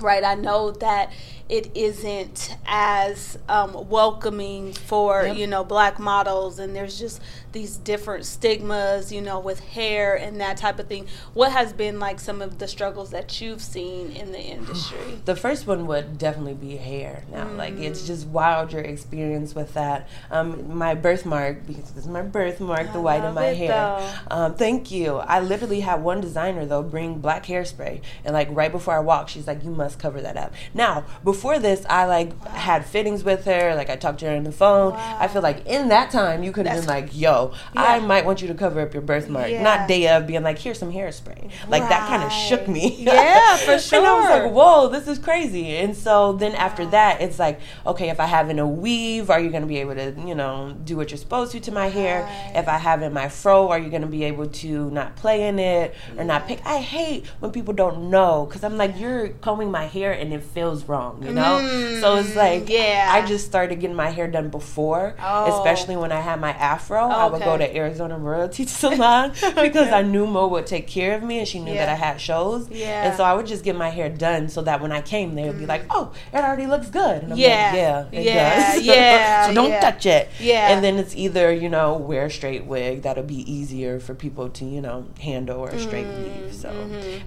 right, 0.00 0.24
I 0.24 0.34
know 0.34 0.70
that 0.70 1.10
it 1.50 1.70
isn't 1.74 2.56
as 2.66 3.38
um, 3.48 3.88
welcoming 3.90 4.72
for, 4.72 5.24
Yep. 5.24 5.36
you 5.36 5.46
know, 5.46 5.64
black 5.64 5.98
models, 5.98 6.58
and 6.58 6.74
there's 6.76 6.98
just 6.98 7.20
these 7.52 7.76
different 7.76 8.24
stigmas, 8.24 9.10
you 9.12 9.20
know, 9.20 9.40
with 9.40 9.58
hair 9.60 10.14
and 10.14 10.40
that 10.40 10.56
type 10.56 10.78
of 10.78 10.86
thing. 10.86 11.06
What 11.34 11.50
has 11.50 11.72
been 11.72 11.98
like 11.98 12.20
some 12.20 12.40
of 12.40 12.58
the 12.60 12.68
struggles 12.68 13.10
that 13.10 13.40
you've 13.40 13.60
seen 13.62 14.12
in 14.12 14.30
the 14.32 14.38
industry? 14.40 14.98
The 15.24 15.34
first 15.36 15.66
one 15.66 15.86
would 15.88 16.16
definitely 16.18 16.54
be 16.54 16.76
hair. 16.76 17.24
Now, 17.32 17.48
like 17.56 17.74
Mm. 17.74 17.82
it's 17.84 18.06
just 18.06 18.26
wild 18.28 18.72
your 18.72 18.82
experience 18.82 19.54
with 19.54 19.74
that. 19.74 20.08
Um, 20.30 20.76
my 20.76 20.94
birthmark, 20.94 21.66
because 21.66 21.90
this 21.90 22.04
is 22.04 22.08
my 22.08 22.22
birthmark, 22.22 22.88
I 22.90 22.92
the 22.92 23.00
white 23.00 23.16
in 23.18 23.22
love 23.24 23.34
my 23.34 23.46
hair. 23.46 24.00
Um, 24.30 24.54
thank 24.54 24.90
you. 24.92 25.16
I 25.16 25.40
literally 25.40 25.80
had 25.80 26.02
one 26.04 26.20
designer 26.20 26.64
though 26.66 26.82
bring 26.84 27.18
black 27.18 27.46
hairspray, 27.46 28.00
and 28.24 28.32
like 28.34 28.48
right 28.52 28.70
before 28.70 28.94
I 28.94 29.00
walked, 29.00 29.30
she's 29.30 29.46
like, 29.48 29.64
"You 29.64 29.70
must 29.70 29.98
cover 29.98 30.20
that 30.20 30.36
up." 30.36 30.52
Now, 30.74 31.04
before 31.24 31.39
this, 31.58 31.84
I 31.88 32.04
like 32.06 32.44
had 32.46 32.84
fittings 32.84 33.24
with 33.24 33.44
her. 33.46 33.74
Like 33.74 33.90
I 33.90 33.96
talked 33.96 34.20
to 34.20 34.26
her 34.30 34.36
on 34.36 34.44
the 34.44 34.52
phone. 34.52 34.92
I 34.94 35.28
feel 35.28 35.42
like 35.42 35.66
in 35.66 35.88
that 35.88 36.10
time, 36.10 36.42
you 36.42 36.52
could 36.52 36.66
have 36.66 36.80
been 36.80 36.86
like, 36.88 37.16
"Yo, 37.16 37.52
I 37.74 38.00
might 38.00 38.24
want 38.24 38.42
you 38.42 38.48
to 38.48 38.54
cover 38.54 38.80
up 38.80 38.92
your 38.92 39.02
birthmark," 39.02 39.48
Yeah. 39.50 39.62
not 39.62 39.88
day 39.88 40.08
of 40.08 40.26
being 40.26 40.42
like, 40.42 40.58
"Here's 40.58 40.78
some 40.78 40.92
hairspray." 40.92 41.50
Like 41.68 41.88
that 41.88 42.08
kind 42.08 42.22
of 42.22 42.32
shook 42.32 42.68
me. 42.68 42.96
Yeah, 43.10 43.56
for 43.56 43.78
sure. 43.78 43.98
And 43.98 44.06
I 44.06 44.14
was 44.20 44.30
like, 44.30 44.52
whoa, 44.52 44.88
this 44.88 45.06
is 45.08 45.18
crazy. 45.18 45.76
And 45.76 45.96
so 45.96 46.32
then 46.32 46.54
after 46.54 46.86
that, 46.86 47.20
it's 47.20 47.38
like, 47.38 47.60
okay, 47.86 48.08
if 48.10 48.20
I 48.20 48.26
have 48.26 48.50
in 48.50 48.58
a 48.58 48.66
weave, 48.66 49.30
are 49.30 49.40
you 49.40 49.50
going 49.50 49.62
to 49.62 49.66
be 49.68 49.78
able 49.78 49.94
to, 49.94 50.14
you 50.26 50.34
know, 50.34 50.74
do 50.84 50.96
what 50.96 51.10
you're 51.10 51.18
supposed 51.18 51.52
to 51.52 51.60
to 51.60 51.72
my 51.72 51.88
hair? 51.88 52.28
If 52.54 52.68
I 52.68 52.78
have 52.78 53.02
in 53.02 53.12
my 53.12 53.28
fro, 53.28 53.68
are 53.68 53.78
you 53.78 53.90
going 53.90 54.02
to 54.02 54.08
be 54.08 54.24
able 54.24 54.46
to 54.46 54.90
not 54.90 55.16
play 55.16 55.48
in 55.48 55.58
it 55.58 55.94
or 56.16 56.24
not 56.24 56.46
pick? 56.46 56.60
I 56.64 56.78
hate 56.78 57.26
when 57.40 57.50
people 57.52 57.74
don't 57.74 58.10
know 58.10 58.46
because 58.46 58.62
I'm 58.64 58.76
like, 58.76 58.98
you're 58.98 59.28
combing 59.40 59.70
my 59.70 59.86
hair 59.86 60.12
and 60.12 60.32
it 60.32 60.42
feels 60.42 60.84
wrong, 60.84 61.22
you 61.22 61.29
know? 61.34 61.98
so 62.00 62.16
it's 62.16 62.34
like, 62.36 62.64
Mm, 62.66 62.70
yeah. 62.70 63.08
I 63.12 63.26
just 63.26 63.46
started 63.46 63.80
getting 63.80 63.96
my 63.96 64.10
hair 64.10 64.26
done 64.28 64.48
before, 64.50 65.14
Oh. 65.22 65.56
especially 65.58 65.96
when 65.96 66.12
I 66.12 66.20
had 66.20 66.40
my 66.40 66.50
afro. 66.52 67.00
I 67.08 67.26
would 67.26 67.42
go 67.42 67.56
to 67.56 67.76
Arizona 67.76 68.16
Royalty 68.18 68.66
Salon 68.80 69.30
because 69.40 69.88
Okay. 69.88 69.92
I 69.92 70.02
knew 70.02 70.26
Mo 70.26 70.46
would 70.48 70.66
take 70.66 70.86
care 70.86 71.14
of 71.16 71.22
me 71.22 71.38
and 71.38 71.48
she 71.48 71.58
knew 71.58 71.74
that 71.74 71.88
I 71.88 71.94
had 71.94 72.20
shows. 72.20 72.68
Yeah. 72.70 73.04
And 73.08 73.16
so 73.16 73.24
I 73.24 73.34
would 73.34 73.46
just 73.46 73.64
get 73.64 73.76
my 73.76 73.90
hair 73.90 74.08
done 74.08 74.48
so 74.48 74.62
that 74.62 74.80
when 74.80 74.92
I 74.92 75.00
came, 75.02 75.34
they 75.34 75.44
would 75.46 75.58
be 75.58 75.66
like, 75.66 75.84
"Oh, 75.90 76.12
it 76.32 76.38
already 76.38 76.66
looks 76.66 76.88
good." 76.88 77.22
And 77.22 77.32
I'm 77.32 77.38
Yeah. 77.38 77.48
like, 77.48 78.12
"Yeah, 78.12 78.20
it 78.20 78.24
Yeah, 78.24 78.72
does." 78.74 78.82
yeah, 78.92 79.46
so 79.48 79.54
don't 79.54 79.70
yeah. 79.70 79.80
touch 79.80 80.06
it. 80.06 80.28
Yeah. 80.38 80.68
And 80.72 80.84
then 80.84 80.96
it's 80.98 81.14
either 81.16 81.52
you 81.52 81.68
know 81.68 81.94
wear 81.96 82.26
a 82.26 82.30
straight 82.30 82.64
wig 82.66 83.02
that'll 83.02 83.24
be 83.24 83.50
easier 83.50 84.00
for 84.00 84.14
people 84.14 84.48
to 84.50 84.64
you 84.64 84.80
know 84.80 85.06
handle 85.20 85.58
or 85.60 85.68
a 85.70 85.78
straight 85.78 86.06
Mm-hmm. 86.06 86.44
weave. 86.44 86.54
So, 86.54 86.70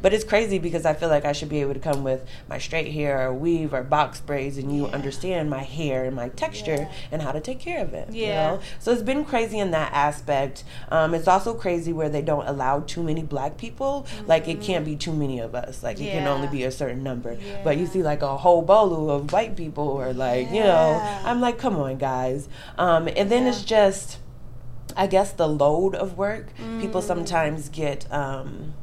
but 0.02 0.14
it's 0.14 0.24
crazy 0.24 0.58
because 0.60 0.86
I 0.86 0.94
feel 0.94 1.10
like 1.10 1.26
I 1.26 1.32
should 1.34 1.50
be 1.50 1.62
able 1.62 1.74
to 1.74 1.80
come 1.80 2.04
with 2.04 2.22
my 2.50 2.58
straight 2.58 2.92
hair 2.92 3.28
or 3.28 3.34
weave 3.34 3.74
or 3.74 3.83
box 3.84 4.20
braids, 4.22 4.58
and 4.58 4.76
you 4.76 4.88
Yeah. 4.88 4.94
understand 4.94 5.50
my 5.50 5.64
hair 5.64 6.06
and 6.06 6.16
my 6.16 6.30
texture 6.30 6.76
Yeah. 6.76 6.88
and 7.12 7.22
how 7.22 7.32
to 7.32 7.40
take 7.40 7.60
care 7.60 7.82
of 7.82 7.94
it. 7.94 8.10
You 8.12 8.28
Yeah. 8.28 8.36
know? 8.52 8.60
So 8.80 8.92
it's 8.92 9.02
been 9.02 9.26
crazy 9.26 9.60
in 9.60 9.72
that 9.72 9.92
aspect. 9.94 10.64
Um, 10.90 11.14
it's 11.14 11.28
also 11.28 11.54
crazy 11.54 11.94
where 11.94 12.10
they 12.10 12.22
don't 12.22 12.48
allow 12.48 12.80
too 12.82 13.04
many 13.04 13.22
black 13.24 13.58
people. 13.58 14.06
Like 14.28 14.48
it 14.48 14.62
can't 14.62 14.86
be 14.86 14.96
too 14.96 15.14
many 15.14 15.40
of 15.40 15.54
us. 15.56 15.84
Like 15.84 16.00
it 16.00 16.12
can 16.12 16.28
only 16.28 16.48
Mm-hmm. 16.48 16.54
Be 16.58 16.64
a 16.66 16.72
certain 16.72 17.04
number. 17.04 17.38
But 17.64 17.78
you 17.78 17.86
see 17.88 18.04
like 18.04 18.22
a 18.22 18.38
whole 18.38 18.62
bowl 18.62 19.10
of 19.10 19.32
white 19.34 19.56
people 19.56 19.88
or 19.88 20.14
like, 20.14 20.52
you 20.52 20.62
know, 20.64 21.02
I'm 21.26 21.42
like, 21.42 21.58
come 21.58 21.78
on 21.78 21.98
guys. 21.98 22.48
Um, 22.78 23.08
and 23.16 23.30
then 23.32 23.48
it's 23.48 23.64
just 23.64 24.18
I 24.96 25.08
guess 25.08 25.32
the 25.32 25.48
load 25.48 25.96
of 25.96 26.18
work. 26.18 26.48
People 26.80 27.02
Mm. 27.02 27.08
sometimes 27.08 27.70
get 27.70 28.06
um 28.14 28.74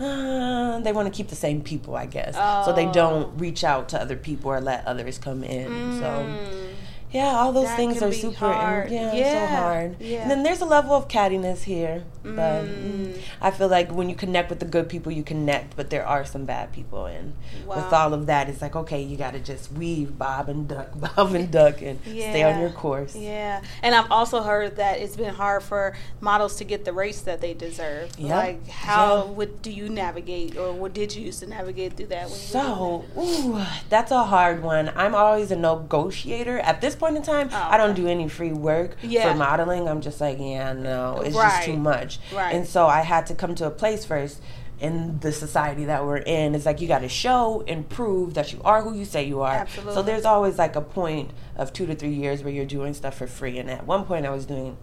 uh, 0.00 0.80
they 0.80 0.92
want 0.92 1.06
to 1.06 1.16
keep 1.16 1.28
the 1.28 1.36
same 1.36 1.60
people, 1.62 1.94
I 1.96 2.06
guess. 2.06 2.34
So 2.66 2.72
they 2.72 2.86
Oh. 2.86 2.92
don't 2.92 3.38
reach 3.38 3.64
out 3.64 3.88
to 3.90 4.00
other 4.00 4.16
people 4.16 4.50
or 4.50 4.60
let 4.60 4.86
others 4.86 5.18
come 5.18 5.42
in. 5.44 5.68
So 6.00 6.04
Mm. 6.04 6.64
Yeah, 7.14 7.36
all 7.36 7.52
those 7.52 7.66
That 7.66 7.76
things 7.76 8.02
are 8.02 8.12
super 8.12 8.36
hard. 8.52 8.90
yeah, 8.90 9.12
Yeah, 9.14 9.32
so 9.32 9.46
hard. 9.56 9.96
yeah. 10.00 10.22
And 10.22 10.30
then 10.30 10.42
there's 10.42 10.60
a 10.60 10.64
level 10.66 10.92
of 10.94 11.08
cattiness 11.08 11.62
here, 11.62 12.02
but 12.22 12.64
Mm. 12.64 13.16
I 13.40 13.50
feel 13.50 13.68
like 13.68 13.90
when 13.92 14.08
you 14.10 14.16
connect 14.16 14.50
with 14.50 14.58
the 14.58 14.66
good 14.66 14.88
people, 14.88 15.12
you 15.12 15.22
connect, 15.22 15.76
but 15.76 15.90
there 15.90 16.06
are 16.06 16.24
some 16.24 16.44
bad 16.44 16.72
people, 16.72 17.06
and 17.06 17.34
with 17.66 17.92
all 17.92 18.12
of 18.14 18.26
that, 18.26 18.48
it's 18.48 18.60
like 18.60 18.74
okay, 18.76 19.00
you 19.02 19.16
got 19.16 19.32
to 19.34 19.38
just 19.40 19.72
weave, 19.72 20.18
bob 20.18 20.48
and 20.48 20.66
duck, 20.68 20.88
bob 21.04 21.34
and 21.34 21.50
duck, 21.50 21.80
and 21.82 22.00
stay 22.04 22.42
on 22.42 22.58
your 22.60 22.70
course. 22.70 23.14
Yeah, 23.14 23.62
and 23.82 23.94
I've 23.94 24.10
also 24.10 24.42
heard 24.42 24.76
that 24.76 24.98
it's 25.00 25.16
been 25.16 25.34
hard 25.34 25.62
for 25.62 25.94
models 26.20 26.56
to 26.56 26.64
get 26.64 26.84
the 26.84 26.92
rates 26.92 27.20
that 27.22 27.40
they 27.40 27.54
deserve. 27.54 28.10
Yep. 28.18 28.30
Like, 28.36 28.68
how 28.68 29.16
Yeah. 29.16 29.30
would 29.36 29.62
do 29.62 29.70
you 29.70 29.88
navigate, 29.88 30.56
or 30.56 30.72
what 30.72 30.92
did 30.94 31.14
you 31.14 31.22
use 31.26 31.38
to 31.40 31.46
navigate 31.46 31.96
through 31.96 32.06
that? 32.16 32.28
When 32.30 32.38
you 32.40 32.58
were 32.58 32.64
So, 32.64 33.04
ooh, 33.20 33.60
that's 33.90 34.10
a 34.10 34.24
hard 34.24 34.62
one. 34.62 34.90
I'm 34.96 35.14
always 35.14 35.50
a 35.50 35.56
negotiator. 35.56 36.58
At 36.60 36.80
this 36.80 36.96
point 36.96 37.03
in 37.06 37.22
time, 37.22 37.48
Oh, 37.52 37.68
I 37.70 37.76
don't 37.76 37.94
do 37.94 38.06
any 38.08 38.28
free 38.28 38.52
work 38.52 38.96
Yeah. 39.02 39.32
for 39.32 39.38
modeling. 39.38 39.88
I'm 39.88 40.00
just 40.00 40.20
like, 40.20 40.38
yeah, 40.40 40.72
no, 40.72 41.20
it's 41.24 41.34
just 41.36 41.64
too 41.64 41.76
much. 41.76 42.18
Right. 42.34 42.54
And 42.54 42.66
so 42.66 42.86
I 42.86 43.00
had 43.02 43.26
to 43.26 43.34
come 43.34 43.54
to 43.56 43.66
a 43.66 43.70
place 43.70 44.04
first 44.04 44.40
in 44.80 45.18
the 45.20 45.32
society 45.32 45.84
that 45.84 46.04
we're 46.04 46.16
in. 46.18 46.54
It's 46.54 46.66
like 46.66 46.80
you 46.80 46.88
got 46.88 46.98
to 47.00 47.08
show 47.08 47.62
and 47.68 47.88
prove 47.88 48.34
that 48.34 48.52
you 48.52 48.60
are 48.64 48.82
who 48.82 48.92
you 48.94 49.04
say 49.04 49.24
you 49.24 49.40
are. 49.40 49.66
So 49.92 50.02
there's 50.02 50.24
always 50.24 50.58
like 50.58 50.74
a 50.76 50.80
point 50.80 51.30
of 51.56 51.72
two 51.72 51.86
to 51.86 51.94
three 51.94 52.12
years 52.14 52.42
where 52.42 52.52
you're 52.52 52.64
doing 52.66 52.92
stuff 52.92 53.16
for 53.16 53.26
free. 53.26 53.58
And 53.58 53.70
at 53.70 53.86
one 53.86 54.04
point, 54.04 54.26
I 54.26 54.30
was 54.30 54.46
doing 54.46 54.76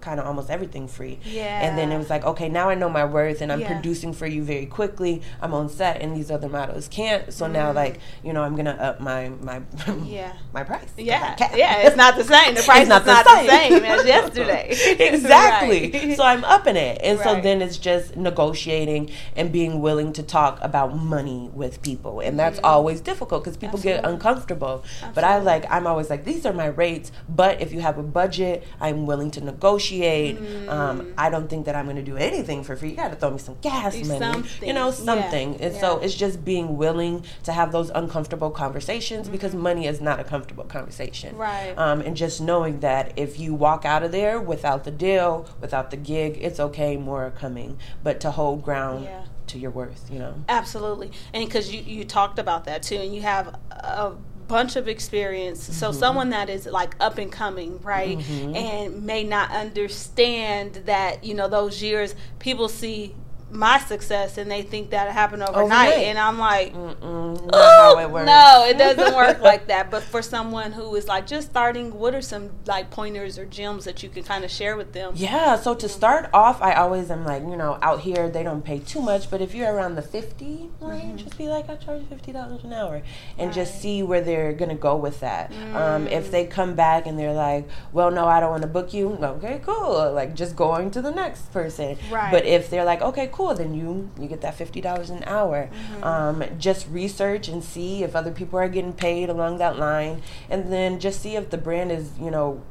kind 0.00 0.18
of 0.20 0.26
almost 0.26 0.50
everything 0.50 0.88
free. 0.88 1.18
Yeah. 1.24 1.60
And 1.62 1.76
then 1.78 1.92
it 1.92 1.98
was 1.98 2.10
like, 2.10 2.24
okay, 2.24 2.48
now 2.48 2.68
I 2.68 2.74
know 2.74 2.88
my 2.88 3.04
worth 3.04 3.40
and 3.40 3.52
I'm 3.52 3.60
Yeah. 3.60 3.72
producing 3.72 4.12
for 4.12 4.26
you 4.26 4.42
very 4.42 4.66
quickly. 4.66 5.22
I'm 5.40 5.54
on 5.54 5.68
set 5.68 6.00
and 6.00 6.16
these 6.16 6.30
other 6.30 6.48
models 6.48 6.88
can't. 6.88 7.32
So 7.32 7.46
now 7.46 7.72
like, 7.72 8.00
you 8.24 8.32
know, 8.32 8.42
I'm 8.42 8.56
gonna 8.56 8.72
up 8.72 9.00
my 9.00 9.28
my 9.40 9.62
Yeah. 10.04 10.32
my 10.52 10.64
price. 10.64 10.88
Yeah, 10.96 11.36
yeah, 11.54 11.86
it's 11.86 11.96
not 11.96 12.16
the 12.16 12.24
same. 12.24 12.54
The 12.54 12.62
price 12.70 12.88
not 12.88 13.02
is 13.02 13.06
the 13.06 13.12
not 13.12 13.26
same. 13.26 13.46
the 13.46 13.50
same 13.80 13.84
as 13.84 14.06
yesterday. 14.16 14.66
exactly. 14.98 15.90
Right. 15.92 16.16
So 16.16 16.24
I'm 16.24 16.44
upping 16.44 16.76
it. 16.76 17.00
And 17.02 17.18
so 17.20 17.40
then 17.40 17.62
it's 17.62 17.76
just 17.78 18.16
negotiating 18.16 19.10
and 19.36 19.52
being 19.52 19.80
willing 19.80 20.12
to 20.14 20.22
talk 20.22 20.58
about 20.62 20.96
money 20.96 21.50
with 21.54 21.82
people. 21.82 22.20
And 22.20 22.38
that's 22.38 22.58
always 22.64 23.00
difficult 23.00 23.44
because 23.44 23.56
people 23.56 23.78
get 23.78 23.90
Mm-hmm. 23.90 24.04
Absolutely. 24.04 24.14
uncomfortable. 24.30 24.84
But 25.14 25.24
I 25.24 25.38
like, 25.40 25.64
I'm 25.70 25.86
always 25.86 26.08
like, 26.10 26.24
these 26.24 26.46
are 26.46 26.52
my 26.52 26.66
rates. 26.66 27.10
But 27.28 27.60
if 27.60 27.72
you 27.72 27.80
have 27.80 27.98
a 27.98 28.02
budget, 28.04 28.62
I'm 28.80 29.04
willing 29.04 29.30
to 29.32 29.40
negotiate. 29.52 30.38
Um, 30.68 31.12
I 31.18 31.30
don't 31.30 31.48
think 31.48 31.66
that 31.66 31.74
I'm 31.74 31.86
going 31.86 31.96
to 31.96 32.02
do 32.02 32.16
anything 32.16 32.62
for 32.64 32.76
free. 32.76 32.90
You 32.90 32.96
got 32.96 33.10
to 33.10 33.16
throw 33.16 33.30
me 33.30 33.38
some 33.38 33.56
gas 33.60 33.94
Do 33.94 34.04
money. 34.04 34.48
You 34.62 34.72
know, 34.72 34.90
something. 34.90 35.06
Yeah. 35.06 35.22
something. 35.22 35.60
And 35.60 35.74
so 35.76 35.98
it's 35.98 36.14
just 36.14 36.44
being 36.44 36.76
willing 36.76 37.24
to 37.44 37.52
have 37.52 37.72
those 37.72 37.90
uncomfortable 37.90 38.50
conversations 38.50 39.28
because 39.28 39.54
money 39.54 39.86
is 39.86 40.00
not 40.00 40.20
a 40.20 40.24
comfortable 40.24 40.64
conversation. 40.64 41.30
Mm-hmm. 41.32 41.40
Right. 41.40 41.74
Um, 41.76 42.00
and 42.00 42.16
just 42.16 42.40
knowing 42.40 42.80
that 42.80 43.12
if 43.16 43.38
you 43.38 43.54
walk 43.54 43.84
out 43.84 44.02
of 44.02 44.12
there 44.12 44.40
without 44.40 44.84
the 44.84 44.90
deal, 44.90 45.46
without 45.60 45.90
the 45.90 45.96
gig, 45.96 46.38
it's 46.40 46.60
okay, 46.60 46.96
more 46.96 47.24
are 47.26 47.30
coming. 47.30 47.78
But 48.02 48.20
to 48.20 48.30
hold 48.30 48.62
ground 48.62 49.04
Yeah. 49.04 49.24
to 49.48 49.58
your 49.58 49.70
worth, 49.70 50.08
you 50.12 50.18
know. 50.18 50.34
Absolutely, 50.48 51.10
and 51.34 51.44
because 51.44 51.72
you 51.72 51.80
you 51.82 52.04
talked 52.04 52.38
about 52.38 52.64
that 52.64 52.82
too, 52.82 52.96
and 52.96 53.14
you 53.14 53.22
have 53.22 53.46
a 53.70 54.12
bunch 54.50 54.74
of 54.76 54.88
experience. 54.88 55.62
Mm-hmm. 55.62 55.72
So 55.74 55.92
someone 55.92 56.30
that 56.30 56.50
is 56.50 56.66
like 56.66 56.96
up 57.00 57.18
and 57.18 57.30
coming, 57.30 57.80
right, 57.82 58.18
and 58.28 59.04
may 59.06 59.22
not 59.22 59.50
understand 59.52 60.82
that 60.86 61.24
you 61.24 61.34
know 61.34 61.48
those 61.48 61.80
years. 61.80 62.14
People 62.40 62.68
see 62.68 63.14
my 63.50 63.78
success 63.78 64.38
and 64.38 64.50
they 64.50 64.62
think 64.62 64.90
that 64.90 65.08
it 65.08 65.12
happened 65.12 65.42
overnight, 65.42 65.64
Overnight. 65.64 65.94
and 66.06 66.18
I'm 66.18 66.38
like. 66.38 66.72
Mm-mm, 66.74 67.46
not 67.50 67.54
how 67.54 67.98
it 67.98 68.10
works. 68.12 68.26
No, 68.26 68.64
it 68.68 68.78
doesn't 68.78 69.14
work 69.14 69.40
like 69.42 69.66
that. 69.68 69.90
But 69.90 70.02
for 70.02 70.22
someone 70.22 70.72
who 70.72 70.94
is 70.94 71.08
like 71.08 71.26
just 71.26 71.50
starting, 71.50 71.92
what 71.98 72.14
are 72.14 72.22
some 72.22 72.50
like 72.66 72.90
pointers 72.90 73.38
or 73.38 73.44
gems 73.46 73.84
that 73.84 74.02
you 74.02 74.08
can 74.08 74.22
kind 74.22 74.44
of 74.44 74.50
share 74.50 74.76
with 74.76 74.92
them? 74.92 75.12
Yeah, 75.16 75.56
so 75.56 75.74
to 75.74 75.88
start 75.88 76.30
off, 76.32 76.62
I 76.62 76.74
always 76.74 77.10
am 77.10 77.24
like, 77.24 77.42
you 77.42 77.56
know, 77.56 77.78
out 77.82 78.00
here 78.00 78.28
they 78.28 78.42
don't 78.42 78.64
pay 78.64 78.78
too 78.78 79.00
much, 79.00 79.30
but 79.30 79.40
if 79.40 79.54
you're 79.54 79.72
around 79.72 79.94
the 79.96 80.02
50 80.02 80.68
range, 80.80 81.24
just 81.24 81.36
be 81.38 81.48
like, 81.48 81.68
I 81.68 81.76
charge 81.76 82.02
$50 82.02 82.64
an 82.64 82.72
hour 82.72 83.02
and 83.38 83.52
just 83.52 83.80
see 83.80 84.02
where 84.02 84.20
they're 84.20 84.52
going 84.52 84.68
to 84.70 84.74
go 84.76 84.96
with 84.96 85.20
that. 85.20 85.52
Um, 85.74 86.06
if 86.08 86.30
they 86.30 86.46
come 86.46 86.74
back 86.74 87.06
and 87.06 87.18
they're 87.18 87.32
like, 87.32 87.68
well, 87.92 88.10
no, 88.10 88.26
I 88.26 88.40
don't 88.40 88.50
want 88.50 88.62
to 88.62 88.68
book 88.68 88.92
you, 88.94 89.10
okay, 89.20 89.60
cool. 89.64 90.12
Like, 90.12 90.34
just 90.34 90.54
going 90.56 90.90
to 90.92 91.02
the 91.02 91.10
next 91.10 91.52
person. 91.52 91.96
Right. 92.10 92.30
But 92.30 92.44
if 92.46 92.70
they're 92.70 92.84
like, 92.84 93.00
okay, 93.02 93.28
cool, 93.32 93.39
then 93.54 93.74
you, 93.74 94.10
you 94.18 94.28
get 94.28 94.40
that 94.42 94.56
$50 94.56 95.10
an 95.10 95.24
hour. 95.24 95.70
Um, 96.02 96.44
just 96.58 96.88
research 96.88 97.48
and 97.48 97.62
see 97.64 98.02
if 98.02 98.14
other 98.14 98.30
people 98.30 98.58
are 98.58 98.68
getting 98.68 98.92
paid 98.92 99.28
along 99.28 99.58
that 99.58 99.78
line. 99.78 100.22
And 100.48 100.72
then 100.72 101.00
just 101.00 101.20
see 101.20 101.36
if 101.36 101.50
the 101.50 101.58
brand 101.58 101.90
is, 101.90 102.12
you 102.20 102.30
know, 102.30 102.62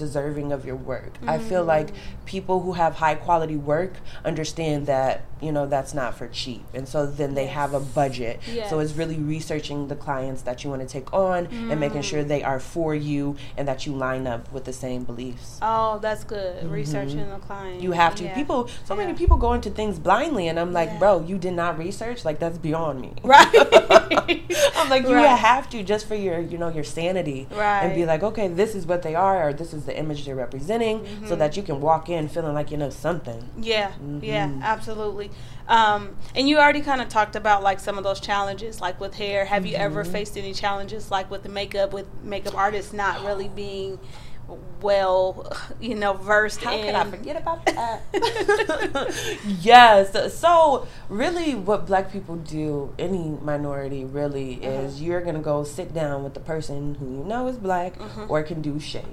deserving 0.00 0.50
of 0.52 0.64
your 0.64 0.74
work. 0.76 1.12
I 1.26 1.38
feel 1.38 1.62
like 1.64 1.88
Mm. 1.90 1.94
people 2.24 2.60
who 2.64 2.72
have 2.72 2.92
high 2.96 3.14
quality 3.14 3.56
work 3.56 3.92
understand 4.24 4.86
that, 4.86 5.22
you 5.40 5.52
know, 5.52 5.66
that's 5.66 5.92
not 5.94 6.14
for 6.18 6.26
cheap. 6.28 6.64
And 6.74 6.88
so 6.88 7.06
then 7.06 7.34
they 7.34 7.46
have 7.46 7.72
a 7.74 7.80
budget. 7.80 8.40
So 8.68 8.80
it's 8.80 8.94
really 9.00 9.16
researching 9.16 9.88
the 9.88 9.96
clients 9.96 10.42
that 10.42 10.64
you 10.64 10.70
want 10.70 10.82
to 10.82 10.88
take 10.88 11.12
on 11.12 11.46
and 11.70 11.78
making 11.78 12.02
sure 12.02 12.22
they 12.24 12.42
are 12.42 12.58
for 12.60 12.94
you 12.94 13.36
and 13.56 13.66
that 13.68 13.86
you 13.86 13.92
line 13.92 14.26
up 14.26 14.50
with 14.52 14.64
the 14.64 14.72
same 14.72 15.04
beliefs. 15.04 15.58
Oh, 15.62 15.98
that's 16.00 16.24
good. 16.24 16.68
Researching 16.70 17.28
the 17.30 17.36
client. 17.38 17.74
Mm-hmm. 17.76 17.84
You 17.84 17.92
have 17.92 18.14
to. 18.16 18.24
Yeah. 18.24 18.34
People, 18.34 18.68
so 18.84 18.94
many 18.96 19.12
people 19.14 19.36
go 19.36 19.52
into 19.52 19.70
things 19.70 19.98
blindly, 19.98 20.48
and 20.48 20.58
I'm 20.58 20.72
like, 20.72 20.90
Yeah. 20.90 20.98
bro, 20.98 21.20
you 21.30 21.36
did 21.38 21.54
not 21.54 21.78
research. 21.78 22.24
Like 22.24 22.38
that's 22.38 22.58
beyond 22.58 23.00
me. 23.00 23.12
Right. 23.22 23.52
I'm 24.76 24.88
like, 24.90 25.02
you 25.04 25.14
Right. 25.14 25.38
have 25.38 25.68
to 25.70 25.82
just 25.82 26.06
for 26.06 26.14
your, 26.14 26.40
you 26.40 26.58
know, 26.58 26.68
your 26.68 26.84
sanity, 26.84 27.46
and 27.52 27.94
be 27.94 28.04
like, 28.06 28.22
okay, 28.22 28.48
this 28.48 28.74
is 28.74 28.86
what 28.86 29.02
they 29.02 29.14
are, 29.14 29.48
or 29.48 29.52
this 29.52 29.72
is 29.72 29.84
the 29.84 29.96
image 29.98 30.24
they're 30.26 30.34
representing, 30.34 31.00
Mm-hmm. 31.00 31.26
so 31.28 31.36
that 31.36 31.56
you 31.56 31.62
can 31.62 31.80
walk 31.80 32.08
in 32.08 32.28
feeling 32.28 32.54
like 32.54 32.70
you 32.70 32.76
know 32.76 32.90
something. 32.90 33.48
Yeah, 33.56 33.92
yeah, 34.22 34.48
Mhm. 34.48 34.62
absolutely. 34.62 35.30
Um, 35.68 36.16
and 36.34 36.48
you 36.48 36.58
already 36.58 36.80
kind 36.80 37.00
of 37.00 37.08
talked 37.08 37.36
about 37.36 37.62
like 37.62 37.78
some 37.80 37.96
of 37.98 38.04
those 38.04 38.20
challenges, 38.20 38.80
like 38.80 39.00
with 39.00 39.14
hair. 39.14 39.44
Have 39.44 39.64
you 39.66 39.76
ever 39.76 40.02
Mm-hmm. 40.02 40.12
faced 40.12 40.36
any 40.36 40.52
challenges, 40.52 41.10
like 41.10 41.30
with 41.30 41.42
the 41.42 41.48
makeup, 41.48 41.92
with 41.92 42.06
makeup 42.24 42.56
artists 42.56 42.92
not 42.92 43.24
really 43.24 43.48
being 43.48 43.98
well, 44.80 45.52
you 45.80 45.94
know, 45.94 46.14
versed 46.14 46.62
How 46.62 46.74
in? 46.74 46.84
could 46.86 46.94
I 46.94 47.04
forget 47.10 47.36
about 47.36 47.64
that? 47.66 48.02
yes. 49.60 50.38
So 50.38 50.86
really, 51.08 51.54
what 51.54 51.86
Black 51.86 52.10
people 52.12 52.36
do, 52.36 52.92
any 52.98 53.36
minority 53.42 54.04
really, 54.04 54.56
Uh-huh. 54.60 54.82
is 54.86 55.02
you're 55.02 55.20
gonna 55.20 55.40
go 55.40 55.64
sit 55.64 55.92
down 55.94 56.24
with 56.24 56.34
the 56.34 56.40
person 56.40 56.94
who 56.96 57.06
you 57.18 57.24
know 57.24 57.46
is 57.48 57.56
black 57.56 58.00
Uh-huh. 58.00 58.26
or 58.28 58.42
can 58.42 58.60
do 58.62 58.78
shades. 58.80 59.06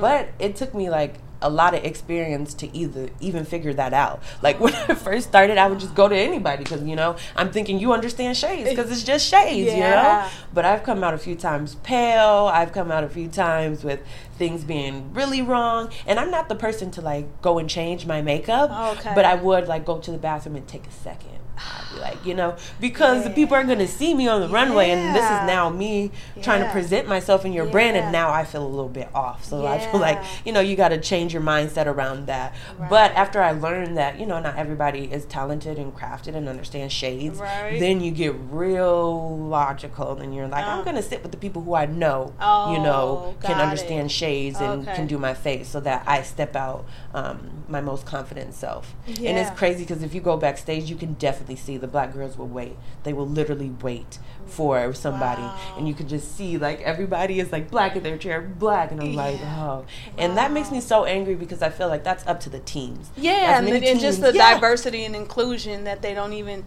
But 0.00 0.28
it 0.38 0.56
took 0.56 0.74
me 0.74 0.88
like 0.90 1.14
a 1.40 1.48
lot 1.50 1.74
of 1.74 1.84
experience 1.84 2.54
to 2.54 2.76
either 2.76 3.10
even 3.20 3.44
figure 3.44 3.72
that 3.74 3.92
out. 3.92 4.22
Like 4.42 4.60
when 4.64 4.74
I 4.74 4.94
first 4.94 5.28
started, 5.28 5.58
I 5.58 5.68
would 5.68 5.80
just 5.80 5.94
go 5.94 6.08
to 6.08 6.16
anybody 6.16 6.64
because 6.64 6.82
you 6.82 6.96
know 6.96 7.16
I'm 7.36 7.50
thinking 7.52 7.78
you 7.78 7.92
understand 7.92 8.36
shades 8.36 8.68
because 8.68 8.90
it's 8.90 9.04
just 9.04 9.26
shades, 9.28 9.72
you 9.72 9.80
know. 9.80 10.28
But 10.52 10.64
I've 10.64 10.82
come 10.82 11.04
out 11.04 11.14
a 11.14 11.18
few 11.18 11.34
times 11.34 11.76
pale. 11.76 12.50
I've 12.52 12.72
come 12.72 12.90
out 12.90 13.04
a 13.04 13.08
few 13.08 13.28
times 13.28 13.84
with 13.84 14.00
things 14.36 14.64
being 14.64 15.12
really 15.12 15.42
wrong, 15.42 15.90
and 16.06 16.18
I'm 16.18 16.30
not 16.30 16.48
the 16.48 16.54
person 16.54 16.90
to 16.92 17.00
like 17.00 17.42
go 17.42 17.58
and 17.58 17.68
change 17.68 18.06
my 18.06 18.22
makeup. 18.22 18.70
Oh, 18.72 18.92
okay. 18.92 19.12
But 19.14 19.24
I 19.24 19.34
would 19.34 19.68
like 19.68 19.84
go 19.84 19.98
to 19.98 20.10
the 20.10 20.18
bathroom 20.18 20.56
and 20.56 20.66
take 20.66 20.86
a 20.86 20.92
second. 20.92 21.37
I'd 21.58 21.88
be 21.90 21.98
like, 21.98 22.24
you 22.24 22.34
know, 22.34 22.56
because 22.80 23.24
the 23.24 23.30
Yeah. 23.30 23.34
people 23.34 23.56
are 23.56 23.64
gonna 23.64 23.86
see 23.88 24.14
me 24.14 24.28
on 24.28 24.40
the 24.40 24.48
runway, 24.48 24.90
and 24.90 25.14
this 25.14 25.30
is 25.30 25.40
now 25.40 25.68
me 25.68 26.12
trying 26.42 26.60
to 26.60 26.70
present 26.70 27.08
myself 27.08 27.44
in 27.44 27.52
your 27.52 27.66
brand, 27.66 27.96
and 27.96 28.12
now 28.12 28.30
I 28.30 28.44
feel 28.44 28.64
a 28.64 28.68
little 28.68 28.88
bit 28.88 29.08
off. 29.14 29.44
So 29.44 29.66
I 29.66 29.78
feel 29.78 30.00
like 30.00 30.22
you 30.44 30.52
know 30.52 30.60
you 30.60 30.76
got 30.76 30.88
to 30.90 30.98
change 31.00 31.32
your 31.32 31.42
mindset 31.42 31.86
around 31.86 32.26
that. 32.26 32.54
But 32.88 33.12
after 33.14 33.42
I 33.42 33.52
learned 33.52 33.96
that 33.96 34.18
you 34.20 34.26
know 34.26 34.38
not 34.40 34.56
everybody 34.56 35.04
is 35.12 35.24
talented 35.24 35.78
and 35.78 35.94
crafted 35.94 36.34
and 36.34 36.48
understands 36.48 36.92
shades, 36.94 37.40
Right. 37.40 37.78
then 37.78 38.00
you 38.00 38.10
get 38.12 38.34
real 38.50 39.36
logical, 39.38 40.18
and 40.18 40.34
you're 40.34 40.48
like, 40.48 40.66
Uh. 40.66 40.70
I'm 40.70 40.84
gonna 40.84 41.02
sit 41.02 41.22
with 41.22 41.32
the 41.32 41.38
people 41.38 41.62
who 41.62 41.74
I 41.74 41.86
know, 41.86 42.32
you 42.66 42.78
Oh, 42.78 42.82
know, 42.82 43.34
can 43.42 43.60
understand 43.60 44.06
it. 44.06 44.12
shades 44.12 44.60
and 44.60 44.82
Okay. 44.82 44.94
can 44.94 45.06
do 45.06 45.18
my 45.18 45.34
face, 45.34 45.68
so 45.68 45.80
that 45.80 46.02
I 46.06 46.22
step 46.22 46.54
out 46.56 46.84
um, 47.14 47.64
my 47.68 47.80
most 47.80 48.06
confident 48.06 48.54
self. 48.54 48.94
And 49.06 49.38
it's 49.38 49.50
crazy 49.50 49.84
because 49.84 50.02
if 50.02 50.14
you 50.14 50.20
go 50.20 50.36
backstage, 50.36 50.88
you 50.90 50.96
can 50.96 51.14
definitely 51.14 51.47
see 51.56 51.76
the 51.76 51.86
black 51.86 52.12
girls 52.12 52.36
will 52.36 52.48
wait. 52.48 52.76
They 53.04 53.12
will 53.12 53.26
literally 53.26 53.70
wait 53.82 54.18
for 54.46 54.92
somebody, 54.94 55.42
Wow. 55.42 55.74
and 55.76 55.86
you 55.86 55.94
can 55.94 56.08
just 56.08 56.36
see 56.36 56.56
like 56.58 56.80
everybody 56.80 57.38
is 57.38 57.52
like 57.52 57.70
black 57.70 57.96
in 57.96 58.02
their 58.02 58.16
chair, 58.16 58.40
black, 58.40 58.90
and 58.92 59.00
I'm 59.00 59.14
like, 59.14 59.38
Yeah. 59.40 59.64
oh, 59.70 59.84
and 60.16 60.36
that 60.38 60.52
makes 60.52 60.70
me 60.70 60.80
so 60.80 61.04
angry 61.04 61.34
because 61.34 61.60
I 61.62 61.68
feel 61.70 61.88
like 61.88 62.02
that's 62.04 62.26
up 62.26 62.40
to 62.40 62.50
the 62.50 62.60
teams. 62.60 63.10
Yeah, 63.16 63.58
and, 63.58 63.66
many 63.66 63.88
and 63.88 64.00
just 64.00 64.20
the 64.20 64.32
yeah. 64.32 64.54
diversity 64.54 65.04
and 65.04 65.14
inclusion 65.14 65.84
that 65.84 66.00
they 66.02 66.14
don't 66.14 66.32
even 66.32 66.64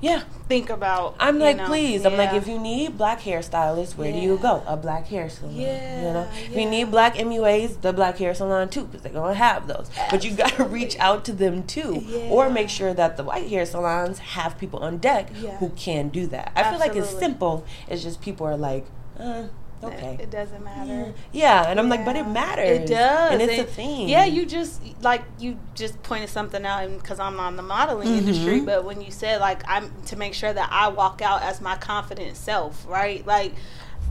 Yeah, 0.00 0.24
think 0.46 0.68
about. 0.68 1.16
I'm 1.18 1.38
like, 1.38 1.56
know? 1.56 1.66
please. 1.66 2.04
I'm 2.04 2.16
like, 2.16 2.34
if 2.34 2.46
you 2.46 2.58
need 2.58 2.98
black 2.98 3.20
hairstylists, 3.20 3.96
where 3.96 4.12
do 4.12 4.18
you 4.18 4.36
go? 4.36 4.62
A 4.66 4.76
black 4.76 5.06
hair 5.06 5.28
salon. 5.30 5.54
yeah, 5.56 5.96
you 6.06 6.12
know, 6.12 6.28
Yeah, 6.32 6.50
if 6.50 6.56
you 6.56 6.68
need 6.68 6.90
black 6.90 7.14
MUAs, 7.14 7.80
the 7.80 7.92
black 7.94 8.18
hair 8.18 8.34
salon 8.34 8.68
too, 8.68 8.84
because 8.84 9.00
they're 9.02 9.12
gonna 9.12 9.34
have 9.34 9.66
those. 9.66 9.90
But 10.10 10.22
you 10.24 10.32
gotta 10.36 10.64
reach 10.78 10.98
out 10.98 11.24
to 11.26 11.32
them 11.32 11.62
too, 11.62 12.04
or 12.30 12.50
make 12.50 12.68
sure 12.68 12.92
that 12.92 13.16
the 13.16 13.24
white 13.24 13.48
hair 13.48 13.64
salons 13.64 14.18
have 14.18 14.58
people 14.58 14.80
on 14.80 14.98
deck 14.98 15.30
Yeah. 15.40 15.56
who 15.58 15.70
can 15.70 16.10
do 16.10 16.26
that. 16.28 16.52
I 16.54 16.70
feel 16.70 16.78
like 16.78 16.94
it's 16.94 17.10
simple. 17.10 17.64
It's 17.88 18.02
just 18.02 18.20
people 18.20 18.46
are 18.46 18.56
like, 18.56 18.86
uh, 19.18 19.44
okay. 19.88 20.18
It 20.20 20.30
doesn't 20.30 20.62
matter. 20.64 21.12
Yeah, 21.32 21.68
and 21.68 21.78
I'm 21.78 21.88
like, 21.88 22.04
but 22.04 22.16
it 22.16 22.26
matters. 22.28 22.68
It 22.68 22.86
does, 22.88 23.32
and 23.32 23.42
it's 23.42 23.58
a 23.58 23.64
thing. 23.72 24.08
Yeah, 24.08 24.24
you 24.24 24.46
just 24.46 24.80
like 25.02 25.22
you 25.38 25.58
just 25.74 26.02
pointed 26.02 26.28
something 26.28 26.64
out 26.64 26.84
and 26.84 27.00
because 27.00 27.18
I'm 27.20 27.38
on 27.40 27.56
the 27.56 27.62
modeling 27.62 28.08
Mm-hmm. 28.08 28.18
industry. 28.18 28.60
But 28.60 28.84
when 28.84 29.00
you 29.00 29.10
said 29.10 29.40
like 29.40 29.62
I'm 29.68 29.90
to 30.06 30.16
make 30.16 30.34
sure 30.34 30.52
that 30.52 30.68
I 30.70 30.88
walk 30.88 31.22
out 31.22 31.42
as 31.42 31.60
my 31.60 31.76
confident 31.76 32.36
self, 32.36 32.86
right? 32.88 33.26
Like 33.26 33.54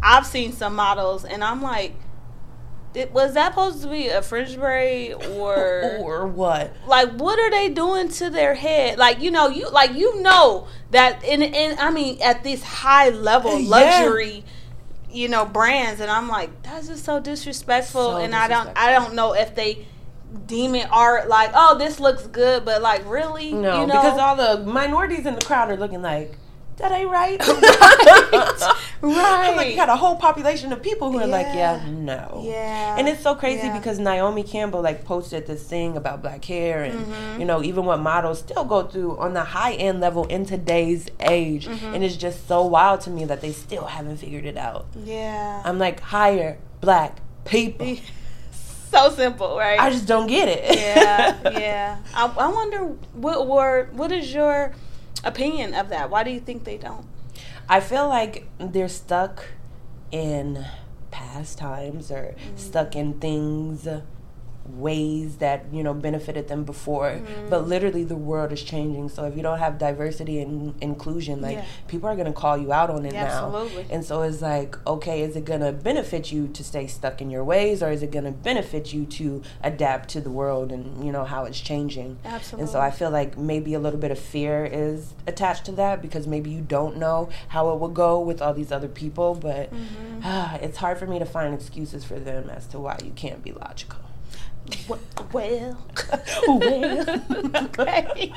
I've 0.04 0.26
seen 0.26 0.52
some 0.52 0.76
models, 0.76 1.26
and 1.26 1.44
I'm 1.44 1.62
like, 1.62 1.94
it, 2.94 3.12
was 3.12 3.34
that 3.34 3.52
supposed 3.52 3.82
to 3.82 3.90
be 3.90 4.08
a 4.08 4.22
fringe 4.22 4.56
braid 4.58 5.14
or? 5.14 5.98
or 6.00 6.28
what? 6.28 6.74
like 6.88 7.12
what 7.14 7.38
are 7.40 7.50
they 7.52 7.68
doing 7.70 8.08
to 8.08 8.30
their 8.30 8.56
head 8.56 8.98
like 8.98 9.20
you 9.20 9.30
know 9.32 9.48
you 9.50 9.70
like 9.70 9.94
you 9.94 10.22
know 10.22 10.68
that 10.92 11.22
in 11.24 11.42
in 11.42 11.78
i 11.80 11.92
mean 11.92 12.18
at 12.22 12.44
this 12.44 12.64
high 12.64 13.10
level 13.10 13.60
Yeah. 13.60 13.68
You 15.16 15.28
know 15.30 15.46
brands 15.46 16.02
and 16.02 16.12
i'm 16.12 16.28
like 16.28 16.50
that's 16.64 16.88
just 16.88 17.06
so 17.06 17.20
disrespectful 17.20 18.12
So 18.12 18.18
and 18.18 18.36
i 18.36 18.48
don't 18.48 18.70
i 18.78 18.92
don't 18.92 19.14
know 19.16 19.34
if 19.34 19.56
they 19.56 19.86
deem 20.48 20.76
it 20.76 20.88
art 20.92 21.30
like 21.30 21.52
oh 21.54 21.78
this 21.78 22.00
looks 22.00 22.28
good 22.28 22.66
but 22.66 22.82
like 22.82 23.10
really 23.10 23.54
No, 23.54 23.82
you 23.82 23.88
know? 23.88 23.94
because 23.94 24.20
all 24.20 24.36
the 24.36 24.64
minorities 24.66 25.26
in 25.26 25.36
the 25.36 25.42
crowd 25.42 25.72
are 25.72 25.78
looking 25.78 26.02
like, 26.02 26.36
that 26.78 26.92
ain't 26.92 27.10
right. 27.10 27.40
right 27.48 28.74
Right. 29.02 29.56
Like, 29.56 29.70
you 29.70 29.76
got 29.76 29.90
a 29.90 29.96
whole 29.96 30.16
population 30.16 30.74
of 30.74 30.82
people 30.82 31.12
who 31.12 31.20
are 31.20 31.28
Yeah. 31.28 31.32
like, 31.32 31.46
yeah, 31.48 31.86
no. 31.88 32.42
Yeah. 32.44 32.96
And 32.98 33.08
it's 33.08 33.22
so 33.22 33.36
crazy 33.36 33.68
Yeah. 33.68 33.78
because 33.78 34.00
Naomi 34.00 34.44
Campbell 34.44 34.82
like 34.82 35.06
posted 35.06 35.46
this 35.48 35.64
thing 35.64 35.96
about 35.96 36.22
black 36.22 36.44
hair 36.46 36.84
and 36.84 36.96
Mm-hmm. 37.06 37.40
you 37.40 37.46
know, 37.46 37.62
even 37.64 37.86
what 37.86 38.00
models 38.00 38.40
still 38.40 38.64
go 38.66 38.84
through 38.88 39.18
on 39.18 39.34
the 39.34 39.44
high 39.44 39.74
end 39.74 40.00
level 40.02 40.26
in 40.26 40.46
today's 40.46 41.08
age. 41.20 41.68
Mm-hmm. 41.68 41.94
And 41.94 42.04
it's 42.04 42.16
just 42.18 42.48
so 42.48 42.66
wild 42.66 43.02
to 43.02 43.10
me 43.10 43.26
that 43.26 43.42
they 43.42 43.52
still 43.52 43.86
haven't 43.86 44.18
figured 44.18 44.46
it 44.46 44.58
out. 44.58 44.86
Yeah. 45.04 45.62
I'm 45.64 45.78
like, 45.78 46.00
hire 46.00 46.58
black 46.82 47.20
people. 47.46 47.98
so 48.92 49.10
simple, 49.12 49.58
right? 49.58 49.80
I 49.80 49.90
just 49.92 50.08
don't 50.08 50.28
get 50.28 50.48
it. 50.48 50.80
yeah, 50.80 51.38
yeah. 51.60 51.98
I, 52.14 52.26
I 52.28 52.48
wonder 52.48 52.80
what 53.14 53.48
were 53.48 53.90
what 53.94 54.12
is 54.12 54.34
your 54.34 54.74
opinion 55.26 55.74
of 55.74 55.90
that? 55.90 56.10
Why 56.10 56.24
do 56.24 56.32
you 56.32 56.40
think 56.40 56.64
they 56.64 56.78
don't? 56.78 57.06
I 57.68 57.80
feel 57.80 58.08
like 58.08 58.48
they're 58.60 58.88
stuck 58.88 59.46
in 60.12 60.66
past 61.12 61.58
times 61.58 62.12
or 62.12 62.36
mm. 62.38 62.60
stuck 62.60 62.96
in 62.96 63.20
things 63.20 63.88
ways 64.68 65.38
that 65.38 65.66
you 65.72 65.84
know 65.84 65.94
benefited 65.94 66.48
them 66.48 66.64
before 66.64 67.22
but 67.50 67.68
literally 67.68 68.04
the 68.04 68.16
world 68.16 68.52
is 68.52 68.64
changing 68.64 69.08
so 69.10 69.24
if 69.26 69.36
you 69.38 69.44
don't 69.44 69.60
have 69.60 69.78
diversity 69.78 70.40
and 70.42 70.74
inclusion 70.82 71.42
like 71.42 71.58
Yeah. 71.58 71.66
people 71.88 72.10
are 72.10 72.16
going 72.16 72.28
to 72.28 72.34
call 72.34 72.58
you 72.58 72.74
out 72.74 72.90
on 72.90 73.06
it 73.06 73.14
Yeah, 73.14 73.26
now 73.26 73.46
absolutely. 73.56 73.86
and 73.90 74.04
so 74.04 74.22
it's 74.24 74.42
like 74.42 74.76
okay 74.88 75.22
is 75.22 75.36
it 75.36 75.46
going 75.46 75.62
to 75.62 75.72
benefit 75.72 76.32
you 76.32 76.48
to 76.48 76.64
stay 76.64 76.88
stuck 76.88 77.22
in 77.22 77.30
your 77.30 77.44
ways 77.44 77.84
or 77.84 77.92
is 77.92 78.02
it 78.04 78.12
going 78.12 78.26
to 78.26 78.32
benefit 78.32 78.92
you 78.94 79.06
to 79.06 79.42
adapt 79.64 80.10
to 80.10 80.22
the 80.22 80.32
world 80.32 80.72
and 80.72 81.06
you 81.06 81.12
know 81.12 81.26
how 81.26 81.46
it's 81.46 81.60
changing 81.62 82.18
absolutely 82.26 82.64
and 82.64 82.70
so 82.72 82.80
I 82.80 82.92
feel 82.92 83.12
like 83.12 83.38
maybe 83.38 83.74
a 83.76 83.80
little 83.80 84.00
bit 84.00 84.12
of 84.12 84.20
fear 84.20 84.66
is 84.66 85.14
attached 85.28 85.66
to 85.66 85.72
that 85.74 86.02
because 86.02 86.26
maybe 86.28 86.50
you 86.50 86.62
don't 86.62 86.98
know 86.98 87.30
how 87.50 87.72
it 87.74 87.80
will 87.80 87.90
go 87.90 88.20
with 88.20 88.42
all 88.42 88.54
these 88.54 88.72
other 88.72 88.88
people. 88.88 89.36
But 89.36 89.72
Mm-hmm. 89.72 90.20
ah, 90.24 90.56
it's 90.62 90.78
hard 90.78 90.98
for 90.98 91.06
me 91.08 91.20
to 91.20 91.26
find 91.26 91.54
excuses 91.54 92.04
for 92.04 92.20
them 92.20 92.50
as 92.50 92.66
to 92.68 92.80
why 92.80 92.98
you 93.04 93.12
can't 93.12 93.44
be 93.44 93.52
logical. 93.52 94.00
Well, 94.88 95.00
well. 95.34 95.86
okay. 96.50 98.34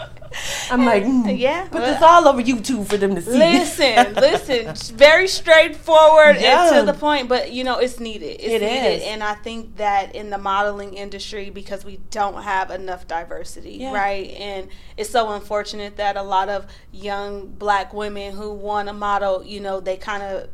I'm 0.70 0.84
like, 0.84 1.04
mm, 1.04 1.38
Yeah, 1.38 1.64
put 1.64 1.80
well- 1.80 1.92
this 1.92 2.02
all 2.02 2.28
over 2.28 2.42
YouTube 2.42 2.86
for 2.86 2.96
them 2.96 3.14
to 3.14 3.22
see. 3.22 3.30
Listen, 3.38 4.14
listen, 4.14 4.96
very 4.96 5.26
straightforward 5.28 6.36
Yeah. 6.40 6.68
and 6.76 6.86
to 6.86 6.92
the 6.92 6.98
point, 6.98 7.28
but 7.28 7.52
you 7.52 7.64
know, 7.64 7.78
it's 7.78 7.98
needed. 8.00 8.40
It's 8.40 8.44
It 8.44 8.60
needed. 8.62 8.96
is. 8.98 9.02
And 9.04 9.22
I 9.22 9.34
think 9.34 9.76
that 9.76 10.14
in 10.14 10.30
the 10.30 10.38
modeling 10.38 10.94
industry, 10.94 11.50
because 11.50 11.84
we 11.84 11.98
don't 12.10 12.42
have 12.42 12.70
enough 12.70 13.06
diversity, 13.06 13.78
Yeah. 13.78 13.94
right? 13.94 14.30
And 14.32 14.68
it's 14.96 15.10
so 15.10 15.30
unfortunate 15.30 15.96
that 15.96 16.16
a 16.16 16.22
lot 16.22 16.48
of 16.48 16.66
young 16.92 17.46
black 17.48 17.94
women 17.94 18.34
who 18.34 18.52
want 18.52 18.88
to 18.88 18.94
model, 18.94 19.44
you 19.44 19.60
know, 19.60 19.80
they 19.80 19.96
kind 19.96 20.22
of 20.22 20.48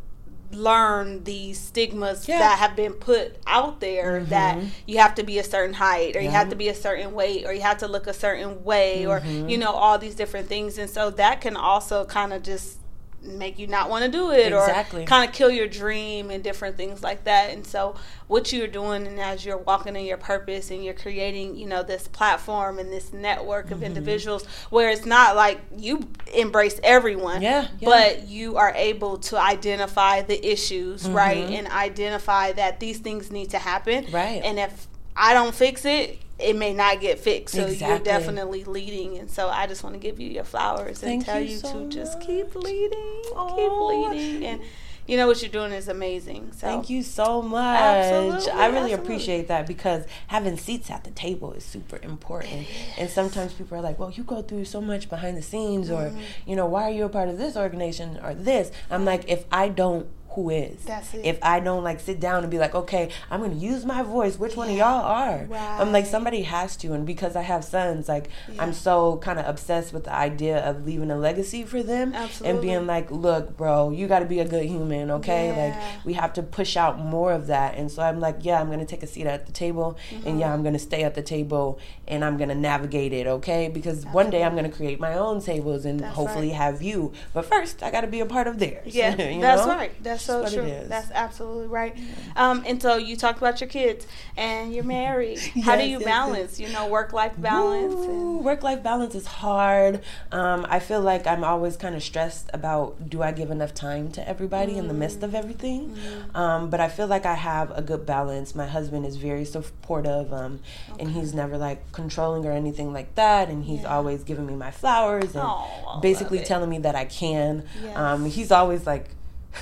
learn 0.52 1.24
these 1.24 1.58
stigmas 1.58 2.28
Yeah. 2.28 2.38
that 2.38 2.58
have 2.58 2.76
been 2.76 2.92
put 2.92 3.36
out 3.46 3.80
there 3.80 4.24
that 4.24 4.56
Mhm. 4.56 4.68
you 4.86 4.98
have 4.98 5.14
to 5.16 5.22
be 5.22 5.38
a 5.38 5.44
certain 5.44 5.74
height 5.74 6.16
or 6.16 6.20
you 6.20 6.30
have 6.30 6.48
to 6.50 6.56
be 6.56 6.68
a 6.68 6.74
certain 6.74 7.12
weight 7.12 7.44
or 7.46 7.52
you 7.52 7.60
have 7.62 7.78
to 7.78 7.88
look 7.88 8.06
a 8.06 8.14
certain 8.14 8.62
way 8.64 9.04
or 9.06 9.20
Mhm. 9.20 9.48
you 9.50 9.58
know 9.58 9.72
all 9.72 9.98
these 9.98 10.14
different 10.14 10.48
things 10.48 10.78
and 10.78 10.88
so 10.88 11.10
that 11.10 11.40
can 11.40 11.56
also 11.56 12.04
kind 12.04 12.32
of 12.32 12.42
just 12.42 12.78
make 13.24 13.58
you 13.58 13.66
not 13.66 13.88
want 13.90 14.04
to 14.04 14.10
do 14.10 14.30
it 14.30 14.52
Exactly. 14.52 15.02
or 15.02 15.06
kind 15.06 15.28
of 15.28 15.34
kill 15.34 15.50
your 15.50 15.66
dream 15.66 16.30
and 16.30 16.44
different 16.44 16.76
things 16.76 17.02
like 17.02 17.24
that 17.24 17.50
and 17.50 17.66
so 17.66 17.94
what 18.28 18.52
you're 18.52 18.66
doing 18.68 19.06
and 19.06 19.18
as 19.20 19.44
you're 19.44 19.56
walking 19.58 19.96
in 19.96 20.04
your 20.04 20.16
purpose 20.16 20.70
and 20.70 20.84
you're 20.84 20.94
creating 20.94 21.56
you 21.56 21.66
know 21.66 21.82
this 21.82 22.06
platform 22.08 22.78
and 22.78 22.92
this 22.92 23.12
network 23.12 23.66
Mm-hmm. 23.66 23.74
of 23.74 23.82
individuals 23.82 24.44
where 24.70 24.90
it's 24.90 25.06
not 25.06 25.36
like 25.36 25.60
you 25.76 26.08
embrace 26.34 26.78
everyone 26.82 27.40
Yeah, 27.42 27.68
yeah. 27.80 27.88
but 27.88 28.28
you 28.28 28.56
are 28.56 28.72
able 28.76 29.18
to 29.18 29.38
identify 29.38 30.22
the 30.22 30.44
issues 30.46 31.08
right 31.08 31.46
Mhm. 31.48 31.58
and 31.58 31.68
identify 31.68 32.52
that 32.52 32.80
these 32.80 32.98
things 32.98 33.30
need 33.30 33.50
to 33.50 33.58
happen 33.58 34.06
Right. 34.10 34.42
and 34.44 34.58
if 34.58 34.86
I 35.16 35.34
don't 35.34 35.54
fix 35.54 35.84
it, 35.84 36.18
it 36.38 36.56
may 36.56 36.74
not 36.74 37.00
get 37.00 37.18
fixed. 37.20 37.54
So 37.54 37.66
you're 37.66 37.98
definitely 38.00 38.64
leading. 38.64 39.18
And 39.18 39.30
so 39.30 39.48
I 39.48 39.66
just 39.66 39.84
want 39.84 39.94
to 39.94 40.00
give 40.00 40.18
you 40.18 40.28
your 40.28 40.44
flowers 40.44 41.02
and 41.02 41.24
tell 41.24 41.40
you 41.40 41.50
you, 41.50 41.56
so 41.58 41.84
to 41.84 41.88
just 41.88 42.20
keep 42.20 42.54
leading, 42.56 43.22
Oh. 43.36 43.54
keep 43.54 44.14
leading. 44.16 44.44
And 44.44 44.60
you 45.06 45.16
know 45.18 45.26
what 45.26 45.42
you're 45.42 45.50
doing 45.52 45.70
is 45.70 45.86
amazing. 45.86 46.52
So 46.52 46.66
Thank 46.66 46.88
you 46.90 47.02
so 47.02 47.42
much. 47.42 47.78
Absolutely, 47.78 48.50
I 48.52 48.66
really 48.66 48.76
absolutely. 48.78 48.92
appreciate 48.94 49.48
that 49.48 49.66
because 49.66 50.04
having 50.28 50.56
seats 50.56 50.90
at 50.90 51.04
the 51.04 51.10
table 51.10 51.52
is 51.52 51.62
super 51.62 51.98
important. 52.02 52.66
And 52.98 53.10
sometimes 53.10 53.52
people 53.52 53.76
are 53.76 53.82
like, 53.82 53.98
"Well, 53.98 54.10
you 54.10 54.24
go 54.24 54.40
through 54.42 54.64
so 54.64 54.80
much 54.80 55.10
behind 55.10 55.36
the 55.36 55.42
scenes 55.42 55.90
or, 55.90 56.04
Mm-hmm. 56.06 56.20
you 56.46 56.56
know, 56.56 56.64
why 56.66 56.84
are 56.84 56.90
you 56.90 57.04
a 57.04 57.08
part 57.10 57.28
of 57.28 57.36
this 57.38 57.54
organization 57.56 58.18
or 58.24 58.34
this?" 58.34 58.72
I'm 58.90 59.04
like, 59.04 59.24
"If 59.28 59.44
I 59.52 59.68
don't 59.68 60.06
who 60.34 60.50
is. 60.50 60.82
That's 60.84 61.14
it. 61.14 61.24
If 61.24 61.38
I 61.42 61.60
don't 61.60 61.84
like 61.84 62.00
sit 62.00 62.20
down 62.20 62.42
and 62.42 62.50
be 62.50 62.58
like, 62.58 62.74
okay, 62.74 63.10
I'm 63.30 63.40
gonna 63.40 63.54
use 63.54 63.84
my 63.84 64.02
voice. 64.02 64.38
Which 64.38 64.56
one 64.56 64.68
of 64.70 64.76
y'all 64.76 65.04
are? 65.04 65.46
I'm 65.52 65.92
like 65.92 66.06
somebody 66.06 66.42
has 66.42 66.76
to, 66.78 66.92
and 66.92 67.06
because 67.06 67.36
I 67.36 67.42
have 67.42 67.64
sons, 67.64 68.08
like 68.08 68.28
Yeah. 68.52 68.62
I'm 68.62 68.72
so 68.72 69.18
kind 69.18 69.38
of 69.38 69.46
obsessed 69.46 69.92
with 69.92 70.04
the 70.04 70.12
idea 70.12 70.58
of 70.58 70.84
leaving 70.84 71.10
a 71.10 71.16
legacy 71.16 71.64
for 71.64 71.82
them 71.82 72.14
and 72.44 72.60
being 72.60 72.86
like, 72.86 73.10
look, 73.10 73.56
bro, 73.56 73.90
you 73.90 74.06
got 74.06 74.20
to 74.20 74.26
be 74.26 74.40
a 74.40 74.44
good 74.44 74.66
human, 74.66 75.10
okay? 75.10 75.48
Yeah. 75.48 75.64
Like 75.64 76.04
we 76.04 76.12
have 76.14 76.32
to 76.34 76.42
push 76.42 76.76
out 76.76 76.98
more 76.98 77.32
of 77.32 77.46
that, 77.48 77.76
and 77.76 77.90
so 77.90 78.02
I'm 78.02 78.20
like, 78.20 78.38
yeah, 78.40 78.60
I'm 78.60 78.70
gonna 78.70 78.86
take 78.86 79.02
a 79.02 79.06
seat 79.06 79.26
at 79.26 79.46
the 79.46 79.52
table, 79.52 79.96
and 80.24 80.38
yeah, 80.38 80.46
mm-hmm. 80.46 80.54
I'm 80.54 80.62
gonna 80.62 80.78
stay 80.78 81.04
at 81.04 81.14
the 81.14 81.22
table, 81.22 81.78
and 82.08 82.24
I'm 82.24 82.36
gonna 82.36 82.54
navigate 82.54 83.12
it, 83.12 83.26
okay? 83.26 83.68
Because 83.68 84.04
one 84.06 84.30
day 84.30 84.42
I'm 84.42 84.54
gonna 84.54 84.70
create 84.70 85.00
my 85.00 85.14
own 85.14 85.40
tables 85.40 85.84
and 85.84 86.00
That's 86.00 86.14
hopefully 86.14 86.48
right. 86.48 86.56
have 86.56 86.82
you, 86.82 87.12
but 87.32 87.44
first 87.44 87.82
I 87.82 87.90
got 87.90 88.02
to 88.02 88.06
be 88.06 88.20
a 88.20 88.26
part 88.26 88.46
of 88.46 88.58
theirs. 88.58 88.94
Yeah, 88.94 89.10
you 89.30 89.40
that's 89.40 89.66
know? 89.66 89.74
right. 89.74 89.92
That's 90.02 90.23
so 90.24 90.48
true. 90.48 90.70
That's 90.86 91.10
absolutely 91.12 91.66
right. 91.66 91.96
Um, 92.36 92.62
and 92.66 92.80
so 92.80 92.96
you 92.96 93.16
talked 93.16 93.38
about 93.38 93.60
your 93.60 93.68
kids, 93.68 94.06
and 94.36 94.74
you're 94.74 94.84
married. 94.84 95.38
How 95.64 95.76
do 95.76 95.84
you 95.84 95.98
yes, 95.98 96.04
balance? 96.04 96.60
You 96.60 96.68
know, 96.70 96.88
work 96.88 97.12
life 97.12 97.34
balance. 97.38 97.94
And, 97.94 98.44
Work 98.44 98.62
life 98.62 98.82
balance 98.82 99.14
is 99.14 99.26
hard. 99.26 100.02
Um, 100.32 100.66
I 100.68 100.78
feel 100.78 101.00
like 101.00 101.26
I'm 101.26 101.44
always 101.44 101.76
kind 101.76 101.94
of 101.94 102.02
stressed 102.02 102.50
about 102.52 103.08
do 103.08 103.22
I 103.22 103.32
give 103.32 103.50
enough 103.50 103.72
time 103.74 104.10
to 104.12 104.28
everybody 104.28 104.76
in 104.76 104.88
the 104.88 104.94
midst 104.94 105.22
of 105.22 105.34
everything. 105.34 105.90
Mm-hmm. 105.90 106.36
Um, 106.36 106.70
but 106.70 106.80
I 106.80 106.88
feel 106.88 107.06
like 107.06 107.24
I 107.26 107.34
have 107.34 107.70
a 107.76 107.80
good 107.82 108.04
balance. 108.04 108.54
My 108.54 108.66
husband 108.66 109.06
is 109.06 109.16
very 109.16 109.44
supportive, 109.44 110.32
um, 110.32 110.60
and 110.98 111.10
he's 111.10 111.32
never 111.34 111.56
like 111.56 111.90
controlling 111.92 112.44
or 112.46 112.52
anything 112.52 112.92
like 112.92 113.14
that. 113.14 113.48
And 113.48 113.64
he's 113.64 113.82
Yeah. 113.82 113.96
always 113.96 114.24
giving 114.24 114.46
me 114.46 114.54
my 114.56 114.70
flowers 114.70 115.34
and 115.34 115.44
Oh, 115.46 115.98
basically 116.02 116.40
telling 116.40 116.68
me 116.70 116.78
that 116.78 116.94
I 116.94 117.04
can. 117.04 117.64
Yes. 117.82 117.96
Um, 117.96 118.24
he's 118.26 118.50
always 118.50 118.86
like. 118.86 119.06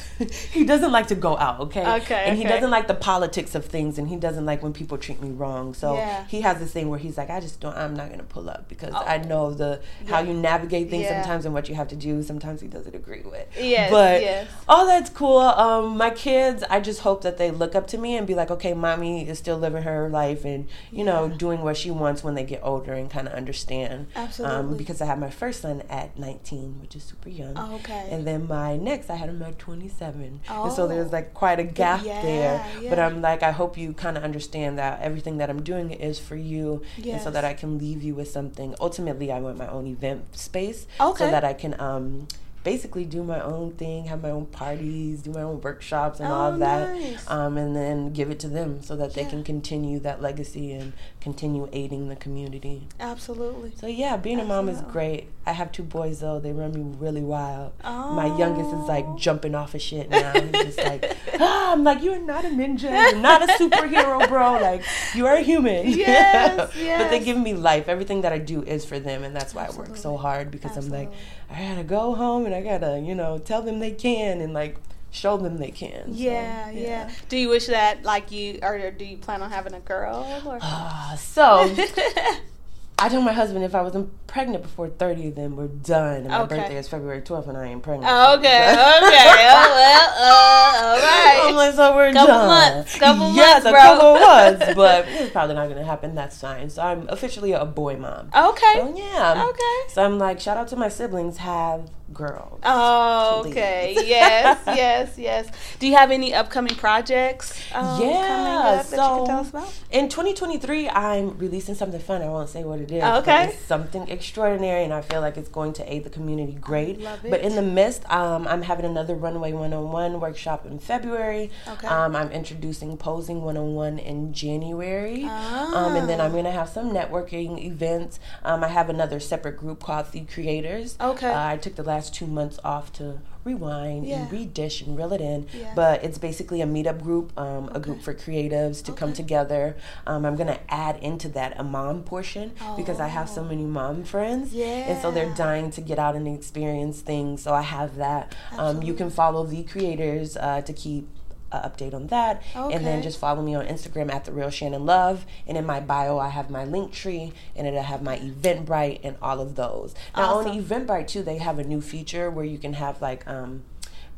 he 0.52 0.64
doesn't 0.64 0.92
like 0.92 1.08
to 1.08 1.14
go 1.14 1.36
out, 1.36 1.60
okay? 1.60 1.86
Okay, 2.02 2.24
And 2.26 2.36
he 2.38 2.44
okay. 2.44 2.54
doesn't 2.54 2.70
like 2.70 2.86
the 2.88 2.94
politics 2.94 3.54
of 3.54 3.66
things, 3.66 3.98
and 3.98 4.08
he 4.08 4.16
doesn't 4.16 4.44
like 4.46 4.62
when 4.62 4.72
people 4.72 4.98
treat 4.98 5.20
me 5.22 5.30
wrong. 5.30 5.74
So 5.74 5.94
Yeah. 5.94 6.24
he 6.28 6.40
has 6.42 6.58
this 6.58 6.72
thing 6.72 6.88
where 6.88 6.98
he's 6.98 7.16
like, 7.18 7.30
I 7.30 7.40
just 7.40 7.60
don't, 7.60 7.76
I'm 7.76 7.94
not 7.94 8.10
gonna 8.10 8.22
pull 8.22 8.48
up 8.48 8.68
because 8.68 8.94
I 8.94 9.18
Oh. 9.24 9.28
know 9.28 9.50
the 9.52 9.80
how 10.08 10.20
you 10.20 10.34
navigate 10.34 10.90
things 10.90 11.04
Yeah. 11.04 11.20
sometimes 11.22 11.44
and 11.44 11.54
what 11.54 11.68
you 11.68 11.74
have 11.74 11.88
to 11.88 11.96
do. 11.96 12.22
Sometimes 12.22 12.60
he 12.60 12.68
doesn't 12.68 12.94
agree 12.94 13.22
with. 13.22 13.46
Yeah. 13.58 13.90
but 13.90 14.20
yes. 14.22 14.48
all 14.68 14.86
that's 14.86 15.10
cool. 15.10 15.38
Um, 15.38 15.96
my 15.96 16.10
kids, 16.10 16.62
I 16.70 16.80
just 16.80 17.00
hope 17.00 17.22
that 17.22 17.38
they 17.38 17.50
look 17.50 17.74
up 17.74 17.86
to 17.88 17.98
me 17.98 18.16
and 18.16 18.26
be 18.26 18.34
like, 18.34 18.50
okay, 18.50 18.74
mommy 18.74 19.28
is 19.28 19.38
still 19.38 19.58
living 19.58 19.82
her 19.82 20.08
life 20.08 20.44
and 20.44 20.68
you 20.90 21.04
know 21.04 21.28
doing 21.28 21.62
what 21.62 21.76
she 21.76 21.90
wants 21.90 22.22
when 22.24 22.34
they 22.34 22.44
get 22.44 22.60
older 22.62 22.92
and 22.92 23.10
kind 23.10 23.26
of 23.26 23.34
understand. 23.34 24.06
Um, 24.16 24.22
Absolutely. 24.24 24.78
because 24.78 25.00
I 25.00 25.06
had 25.06 25.18
my 25.18 25.30
first 25.30 25.62
son 25.62 25.82
at 25.90 26.18
19, 26.18 26.80
which 26.80 26.96
is 26.96 27.02
super 27.04 27.28
young. 27.28 27.54
Oh, 27.56 27.74
okay. 27.76 28.08
And 28.10 28.26
then 28.26 28.46
my 28.48 28.76
next, 28.76 29.10
I 29.10 29.16
had 29.16 29.28
him 29.28 29.42
at 29.42 29.58
27. 29.92 30.40
And 30.48 30.72
so 30.72 30.84
Oh. 30.84 30.86
there's 30.88 31.12
like 31.12 31.34
quite 31.34 31.58
a 31.58 31.64
gap 31.64 32.04
Yeah, 32.04 32.22
there. 32.22 32.66
But. 32.88 32.98
I'm 33.02 33.20
like, 33.20 33.42
I 33.42 33.50
hope 33.50 33.76
you 33.76 33.92
kind 33.94 34.16
of 34.16 34.22
understand 34.22 34.78
that 34.78 35.00
everything 35.00 35.38
that 35.38 35.50
I'm 35.50 35.62
doing 35.62 35.90
is 35.90 36.18
for 36.20 36.36
you. 36.36 36.82
And 37.04 37.20
so 37.20 37.30
that 37.30 37.44
I 37.44 37.54
can 37.54 37.78
leave 37.78 38.02
you 38.02 38.14
with 38.14 38.30
something. 38.30 38.74
Ultimately, 38.80 39.32
I 39.32 39.40
want 39.40 39.58
my 39.58 39.66
own 39.66 39.86
event 39.86 40.36
space. 40.36 40.86
Okay. 41.00 41.24
So 41.24 41.30
that 41.30 41.42
I 41.44 41.52
can 41.52 41.78
um, 41.80 42.28
basically 42.62 43.04
do 43.04 43.24
my 43.24 43.40
own 43.40 43.72
thing, 43.72 44.04
have 44.04 44.22
my 44.22 44.30
own 44.30 44.46
parties, 44.46 45.22
do 45.22 45.32
my 45.32 45.42
own 45.42 45.60
workshops 45.60 46.20
and 46.20 46.28
all 46.32 46.50
Oh, 46.50 46.52
of 46.52 46.58
that. 46.60 46.92
nice. 46.94 47.28
Um, 47.28 47.56
and 47.56 47.74
then 47.74 48.12
give 48.12 48.30
it 48.30 48.38
to 48.40 48.48
them 48.48 48.82
so 48.82 48.94
that 48.96 49.14
they 49.14 49.24
can 49.24 49.42
continue 49.42 49.98
that 50.00 50.22
legacy 50.22 50.72
and 50.72 50.92
continue 51.22 51.68
aiding 51.72 52.08
the 52.08 52.16
community. 52.16 52.88
Absolutely. 52.98 53.72
So 53.76 53.86
yeah, 53.86 54.16
being 54.16 54.40
a 54.40 54.44
mom 54.44 54.68
is 54.68 54.80
great. 54.80 55.28
I 55.46 55.52
have 55.52 55.70
two 55.70 55.84
boys 55.84 56.18
though; 56.18 56.40
they 56.40 56.52
run 56.52 56.72
me 56.72 56.96
really 56.98 57.20
wild. 57.20 57.72
Oh. 57.84 58.12
My 58.12 58.26
youngest 58.36 58.74
is 58.74 58.88
like 58.88 59.06
jumping 59.16 59.54
off 59.54 59.74
of 59.74 59.80
shit 59.80 60.10
now. 60.10 60.32
He's 60.32 60.50
just 60.50 60.78
like, 60.78 61.16
ah, 61.40 61.72
I'm 61.72 61.84
like, 61.84 62.02
you're 62.02 62.18
not 62.18 62.44
a 62.44 62.48
ninja, 62.48 62.90
you're 62.90 63.20
not 63.20 63.48
a 63.48 63.52
superhero, 63.52 64.28
bro. 64.28 64.54
Like, 64.54 64.84
you 65.14 65.26
are 65.26 65.36
a 65.36 65.42
human. 65.42 65.88
Yes, 65.88 66.72
yes. 66.76 67.02
But 67.02 67.10
they 67.10 67.20
give 67.20 67.38
me 67.38 67.54
life. 67.54 67.88
Everything 67.88 68.22
that 68.22 68.32
I 68.32 68.38
do 68.38 68.62
is 68.62 68.84
for 68.84 68.98
them, 68.98 69.22
and 69.22 69.34
that's 69.34 69.54
why 69.54 69.66
I 69.66 69.70
work 69.70 69.96
so 69.96 70.16
hard 70.16 70.50
because 70.50 70.76
I'm 70.76 70.90
like, 70.90 71.12
I 71.48 71.60
gotta 71.60 71.84
go 71.84 72.14
home 72.14 72.46
and 72.46 72.54
I 72.54 72.62
gotta, 72.62 72.98
you 72.98 73.14
know, 73.14 73.38
tell 73.38 73.62
them 73.62 73.78
they 73.78 73.92
can 73.92 74.40
and 74.40 74.52
like 74.52 74.76
show 75.12 75.36
them 75.36 75.58
they 75.58 75.70
can. 75.70 76.06
So, 76.06 76.12
Yeah, 76.14 76.70
yeah, 76.70 77.10
Do 77.28 77.36
you 77.36 77.48
wish 77.50 77.66
that, 77.66 78.02
like 78.02 78.32
you, 78.32 78.58
or 78.62 78.90
do 78.90 79.04
you 79.04 79.16
plan 79.18 79.42
on 79.42 79.50
having 79.52 79.74
a 79.74 79.80
girl? 79.80 80.42
Or? 80.44 80.58
Ah, 80.60 81.14
so 81.18 81.76
I 82.98 83.08
told 83.08 83.24
my 83.24 83.32
husband 83.32 83.64
if 83.64 83.74
I 83.74 83.82
wasn't 83.82 84.10
pregnant 84.28 84.62
before 84.62 84.88
30, 84.88 85.30
then 85.30 85.56
we're 85.56 85.66
done. 85.66 86.18
And 86.18 86.28
my 86.28 86.42
Okay. 86.42 86.56
birthday 86.56 86.76
is 86.78 86.88
February 86.88 87.20
12th, 87.20 87.48
and 87.48 87.58
I 87.58 87.66
ain't 87.66 87.82
pregnant. 87.82 88.06
Okay, 88.10 88.62
okay. 88.70 89.48
Oh, 89.50 89.74
well, 89.74 90.08
uh, 90.16 90.86
all 90.86 90.98
right. 91.00 91.40
I'm 91.48 91.54
like, 91.56 91.74
so 91.74 91.94
we're 91.96 92.12
Couple 92.12 92.26
done. 92.28 92.46
months, 92.48 92.98
couple 92.98 93.32
yes, 93.34 93.64
months, 93.64 93.66
a 93.66 93.70
bro. 93.70 93.80
couple 93.80 94.14
months, 94.20 94.74
but 94.76 95.08
it's 95.08 95.32
probably 95.32 95.56
not 95.56 95.68
gonna 95.68 95.84
happen. 95.84 96.14
That's 96.14 96.40
fine. 96.40 96.70
So 96.70 96.80
I'm 96.82 97.08
officially 97.08 97.52
a 97.52 97.64
boy 97.64 97.96
mom. 97.96 98.30
Okay. 98.34 98.74
So 98.76 98.94
yeah. 98.96 99.48
Okay. 99.50 99.88
So 99.92 100.04
I'm 100.04 100.18
like, 100.18 100.38
shout 100.40 100.56
out 100.56 100.68
to 100.68 100.76
my 100.76 100.88
siblings. 100.88 101.38
Have 101.38 101.90
girls. 102.12 102.60
Oh, 102.64 103.40
please. 103.44 103.50
okay. 103.52 103.94
Yes, 104.06 104.60
yes, 104.66 105.18
yes. 105.18 105.48
Do 105.78 105.86
you 105.86 105.94
have 105.96 106.10
any 106.10 106.34
upcoming 106.34 106.74
projects? 106.74 107.52
Um, 107.74 108.00
Yeah, 108.00 108.26
coming 108.26 108.52
up 108.52 108.86
that 108.86 108.90
you 108.90 108.96
so- 108.96 109.16
can 109.18 109.26
tell 109.26 109.38
us 109.40 109.48
about? 109.50 109.72
In 109.90 110.08
2023, 110.08 110.88
I'm 110.88 111.36
releasing 111.38 111.74
something 111.74 112.00
fun. 112.00 112.22
I 112.22 112.28
won't 112.28 112.48
say 112.48 112.64
what 112.64 112.80
it 112.80 112.90
is. 112.90 113.02
Okay. 113.02 113.44
It's 113.48 113.58
something 113.64 114.08
extraordinary, 114.08 114.84
and 114.84 114.92
I 114.92 115.00
feel 115.02 115.20
like 115.20 115.36
it's 115.36 115.48
going 115.48 115.72
to 115.74 115.92
aid 115.92 116.04
the 116.04 116.10
community 116.10 116.52
great. 116.54 117.00
love 117.00 117.24
it. 117.24 117.30
But 117.30 117.40
in 117.40 117.56
the 117.56 117.62
midst, 117.62 118.08
um, 118.10 118.46
I'm 118.48 118.62
having 118.62 118.84
another 118.86 119.14
Runway 119.14 119.52
101 119.52 120.20
workshop 120.20 120.66
in 120.66 120.78
February. 120.78 121.50
Okay. 121.68 121.86
Um, 121.86 122.16
I'm 122.16 122.30
introducing 122.30 122.96
Posing 122.96 123.42
101 123.42 123.98
in 123.98 124.32
January. 124.32 125.24
Um, 125.24 125.96
and 125.96 126.08
then 126.08 126.20
Ah. 126.20 126.24
I'm 126.24 126.32
going 126.32 126.44
to 126.44 126.50
have 126.50 126.68
some 126.68 126.90
networking 126.90 127.62
events. 127.64 128.18
Um, 128.44 128.62
I 128.64 128.68
have 128.68 128.88
another 128.90 129.20
separate 129.20 129.56
group 129.56 129.82
called 129.82 130.10
The 130.12 130.20
Creators. 130.22 130.96
Okay. 131.00 131.28
Uh, 131.30 131.46
I 131.48 131.56
took 131.56 131.74
the 131.76 131.82
last 131.82 132.01
two 132.10 132.26
months 132.26 132.58
off 132.64 132.92
to 132.94 133.18
rewind 133.44 134.06
Yeah. 134.06 134.20
and 134.22 134.30
redish 134.30 134.86
and 134.86 134.96
reel 134.96 135.12
it 135.12 135.20
in. 135.20 135.46
Yeah. 135.52 135.72
But 135.74 136.04
it's 136.04 136.16
basically 136.18 136.60
a 136.60 136.66
meetup 136.66 137.02
group, 137.02 137.36
um, 137.38 137.70
a 137.74 137.80
group 137.80 138.00
for 138.00 138.14
creatives 138.14 138.84
to 138.84 138.92
come 138.92 139.12
together. 139.12 139.76
Um, 140.06 140.24
I'm 140.24 140.36
gonna 140.36 140.60
add 140.68 140.96
into 141.02 141.28
that 141.30 141.58
a 141.58 141.64
mom 141.64 142.02
portion 142.04 142.52
because 142.76 143.00
I 143.00 143.08
have 143.08 143.28
so 143.28 143.42
many 143.42 143.64
mom 143.64 144.04
friends, 144.04 144.54
and 144.54 145.00
so 145.02 145.10
they're 145.10 145.26
Oh. 145.30 145.34
Dying 145.34 145.70
to 145.72 145.80
get 145.80 145.98
out 145.98 146.14
and 146.14 146.28
experience 146.28 147.00
things. 147.00 147.42
So 147.42 147.52
I 147.52 147.62
have 147.62 147.96
that. 147.96 148.34
Um, 148.56 148.82
you 148.82 148.94
can 148.94 149.10
follow 149.10 149.44
the 149.44 149.62
creators 149.64 150.36
uh, 150.36 150.60
to 150.60 150.72
keep. 150.72 151.08
Uh, 151.52 151.68
update 151.68 151.92
on 151.92 152.06
that, 152.06 152.42
and 152.54 152.86
then 152.86 153.02
just 153.02 153.18
follow 153.18 153.42
me 153.42 153.54
on 153.54 153.66
Instagram 153.66 154.10
at 154.10 154.24
the 154.24 154.32
real 154.32 154.48
Shannon 154.48 154.86
Love. 154.86 155.26
And 155.46 155.58
in 155.58 155.66
my 155.66 155.80
bio, 155.80 156.18
I 156.18 156.30
have 156.30 156.48
my 156.48 156.64
link 156.64 156.92
tree, 156.92 157.34
and 157.54 157.66
it'll 157.66 157.82
have 157.82 158.02
my 158.02 158.18
Eventbrite 158.18 159.00
and 159.04 159.16
all 159.20 159.38
of 159.38 159.54
those. 159.54 159.94
Now 160.16 160.38
on 160.38 160.46
Awesome. 160.46 160.64
Eventbrite 160.64 161.08
too, 161.08 161.22
they 161.22 161.36
have 161.36 161.58
a 161.58 161.64
new 161.64 161.82
feature 161.82 162.30
where 162.30 162.46
you 162.46 162.56
can 162.56 162.72
have 162.72 163.02
like 163.02 163.28
um, 163.28 163.64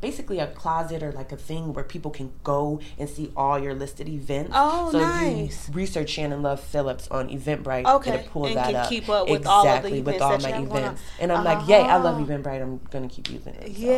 basically 0.01 0.39
a 0.39 0.47
closet 0.47 1.01
or 1.03 1.11
like 1.11 1.31
a 1.31 1.37
thing 1.37 1.73
where 1.73 1.83
people 1.83 2.11
can 2.11 2.31
go 2.43 2.79
and 2.99 3.09
see 3.09 3.31
all 3.35 3.57
your 3.59 3.73
listed 3.73 4.07
events. 4.09 4.51
Oh, 4.53 4.91
so 4.91 4.99
nice. 4.99 5.69
research 5.73 6.09
Shannon 6.09 6.41
Love 6.41 6.59
Phillips 6.59 7.07
on 7.09 7.29
Eventbrite, 7.29 7.85
Okay, 7.85 8.15
it'll 8.15 8.27
pull 8.29 8.45
and 8.45 8.55
that 8.57 8.65
can 8.67 8.75
up. 8.75 8.89
keep 8.89 9.09
up 9.09 9.27
with 9.29 9.41
exactly, 9.41 9.49
all 9.51 9.67
of 9.77 9.83
the 9.83 9.89
with 9.89 9.99
events 9.99 10.21
all 10.21 10.29
that 10.37 10.41
my 10.43 10.49
you 10.49 10.55
have 10.55 10.69
going 10.69 10.83
on. 10.83 10.89
events. 10.93 11.01
And 11.19 11.31
I'm 11.31 11.43
like, 11.43 11.67
yay, 11.67 11.81
I 11.81 11.97
love 11.97 12.19
Oh. 12.19 12.23
Eventbrite. 12.25 12.61
I'm 12.61 12.79
gonna 12.91 13.07
keep 13.07 13.29
using 13.29 13.53
it. 13.55 13.67
So 13.75 13.81
Yeah, 13.81 13.95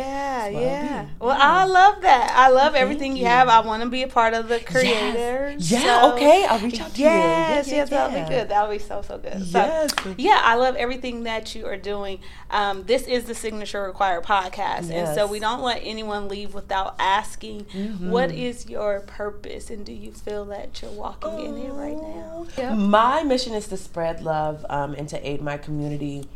that's 0.50 0.54
what 0.54 0.62
I'll 0.62 0.68
yeah. 0.68 1.06
Well, 1.20 1.36
I 1.38 1.64
love 1.64 2.02
that. 2.02 2.32
I 2.36 2.48
love 2.50 2.72
Thank 2.72 2.82
everything 2.82 3.12
you 3.16 3.22
you. 3.22 3.26
have. 3.28 3.48
I 3.48 3.60
want 3.60 3.82
to 3.82 3.88
be 3.88 4.02
a 4.02 4.08
part 4.08 4.34
of 4.34 4.48
the 4.48 4.56
Yes. 4.60 4.64
creators. 4.64 5.70
Yeah, 5.70 6.00
so- 6.02 6.12
okay. 6.14 6.46
I'll 6.48 6.58
reach 6.60 6.80
out 6.80 6.92
to 6.94 6.98
you. 7.00 7.06
Yes, 7.06 7.68
Yeah, 7.68 7.76
yes, 7.76 7.90
that'll 7.90 8.22
be 8.22 8.28
good. 8.28 8.48
That'll 8.48 8.70
be 8.70 8.78
so, 8.78 9.02
so 9.02 9.18
good. 9.18 9.44
So, 9.46 9.58
Yes. 9.58 9.90
yeah, 10.16 10.40
I 10.42 10.54
love 10.54 10.76
everything 10.76 11.24
that 11.24 11.54
you 11.54 11.66
are 11.66 11.76
doing. 11.76 12.20
Um, 12.50 12.84
this 12.84 13.02
is 13.06 13.24
the 13.24 13.34
Signature 13.34 13.82
Required 13.82 14.24
podcast. 14.24 14.90
And 14.90 15.14
so 15.14 15.26
we 15.26 15.38
don't 15.38 15.62
let 15.62 15.82
anyone 15.88 16.28
leave 16.28 16.54
without 16.54 16.94
asking, 16.98 17.64
Mhm. 17.74 18.10
what 18.10 18.30
is 18.30 18.68
your 18.68 19.00
purpose? 19.00 19.70
And 19.70 19.84
do 19.84 19.92
you 19.92 20.12
feel 20.12 20.44
that 20.46 20.80
you're 20.82 20.90
walking 20.92 21.38
in 21.40 21.56
it 21.56 21.72
right 21.72 21.96
now? 22.00 22.46
Yep. 22.56 22.76
My 22.76 23.22
mission 23.24 23.54
is 23.54 23.66
to 23.68 23.76
spread 23.76 24.22
love 24.22 24.64
um, 24.68 24.94
and 24.94 25.08
to 25.08 25.28
aid 25.28 25.42
my 25.42 25.56
community 25.56 26.28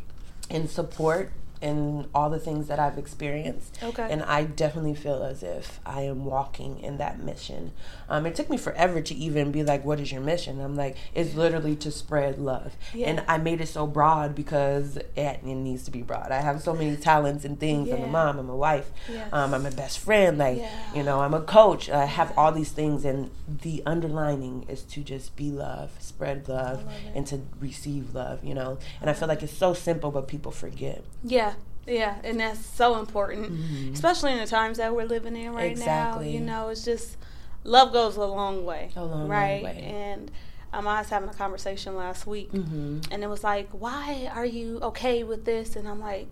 in 0.51 0.69
support 0.69 1.33
in 1.62 2.09
all 2.14 2.29
the 2.29 2.38
things 2.38 2.66
that 2.68 2.79
I've 2.79 2.98
experienced. 2.98 3.79
Okay. 3.83 4.07
And 4.11 4.22
I 4.25 4.44
definitely 4.44 4.94
feel 4.94 5.22
as 5.22 5.42
if 5.42 5.81
I 5.87 6.03
am 6.03 6.25
walking 6.25 6.81
in 6.81 6.98
that 6.98 7.20
mission. 7.22 7.72
Um, 8.09 8.27
it 8.27 8.35
took 8.35 8.51
me 8.51 8.57
forever 8.57 9.01
to 9.01 9.14
even 9.14 9.53
be 9.53 9.62
like, 9.62 9.85
what 9.85 10.01
is 10.01 10.11
your 10.12 10.20
mission? 10.20 10.61
I'm 10.61 10.75
like, 10.77 10.96
it's 11.14 11.35
literally 11.35 11.77
to 11.77 11.90
spread 11.90 12.38
love. 12.38 12.77
Yeah. 12.92 13.07
And 13.09 13.25
I 13.29 13.38
made 13.38 13.61
it 13.61 13.68
so 13.68 13.87
broad 13.87 14.35
because 14.35 14.96
it, 14.96 15.09
it 15.16 15.44
needs 15.44 15.85
to 15.85 15.90
be 15.90 16.03
broad. 16.03 16.33
I 16.33 16.40
have 16.40 16.61
so 16.61 16.75
many 16.75 16.96
talents 16.96 17.44
and 17.44 17.59
things. 17.59 17.90
I'm 17.90 18.03
a 18.03 18.07
mom, 18.09 18.38
I'm 18.38 18.51
a 18.51 18.57
wife, 18.57 18.90
Yes. 19.11 19.29
um, 19.33 19.55
I'm 19.55 19.64
a 19.64 19.70
best 19.70 19.98
friend. 20.01 20.37
Like, 20.38 20.59
Yeah. 20.59 20.70
you 20.94 21.03
know, 21.03 21.20
I'm 21.20 21.33
a 21.35 21.40
coach. 21.40 21.88
I 21.88 22.07
have 22.07 22.37
all 22.37 22.51
these 22.53 22.72
things. 22.72 23.05
And 23.05 23.31
the 23.48 23.83
underlining 23.87 24.66
is 24.68 24.83
to 24.83 25.03
just 25.03 25.37
be 25.37 25.51
love, 25.51 25.92
spread 26.01 26.48
love, 26.48 26.85
love 26.85 26.92
and 27.14 27.27
to 27.29 27.40
receive 27.61 28.14
love, 28.14 28.42
you 28.44 28.55
know? 28.55 28.79
And 29.01 29.09
I 29.09 29.12
feel 29.12 29.29
like 29.29 29.42
it's 29.42 29.53
so 29.57 29.75
simple, 29.75 30.11
but 30.11 30.27
people 30.29 30.51
forget. 30.53 31.03
Yeah, 31.22 31.52
yeah, 31.87 32.16
and 32.25 32.38
that's 32.40 32.64
so 32.64 32.99
important, 32.99 33.53
Mhm. 33.53 33.92
especially 33.95 34.33
in 34.33 34.38
the 34.38 34.47
times 34.47 34.79
that 34.79 34.95
we're 34.95 35.05
living 35.05 35.37
in 35.37 35.53
right 35.55 35.71
Exactly. 35.73 36.27
now. 36.27 36.33
You 36.38 36.40
know, 36.40 36.68
it's 36.68 36.85
just 36.85 37.16
love 37.64 37.92
goes 37.92 38.16
a 38.16 38.25
long 38.25 38.64
way, 38.64 38.90
A 38.97 39.01
long, 39.05 39.11
long 39.21 39.29
right? 39.29 39.62
way. 39.62 39.83
And 39.83 40.31
um, 40.73 40.88
I 40.88 41.01
was 41.01 41.11
having 41.11 41.29
a 41.29 41.35
conversation 41.35 41.97
last 41.97 42.27
week, 42.27 42.51
Mm-hmm. 42.53 43.01
and 43.11 43.23
it 43.23 43.27
was 43.29 43.45
like, 43.45 43.68
"Why 43.73 44.31
are 44.35 44.47
you 44.47 44.79
okay 44.83 45.23
with 45.23 45.45
this?" 45.45 45.77
And 45.77 45.87
I'm 45.88 46.01
like, 46.01 46.29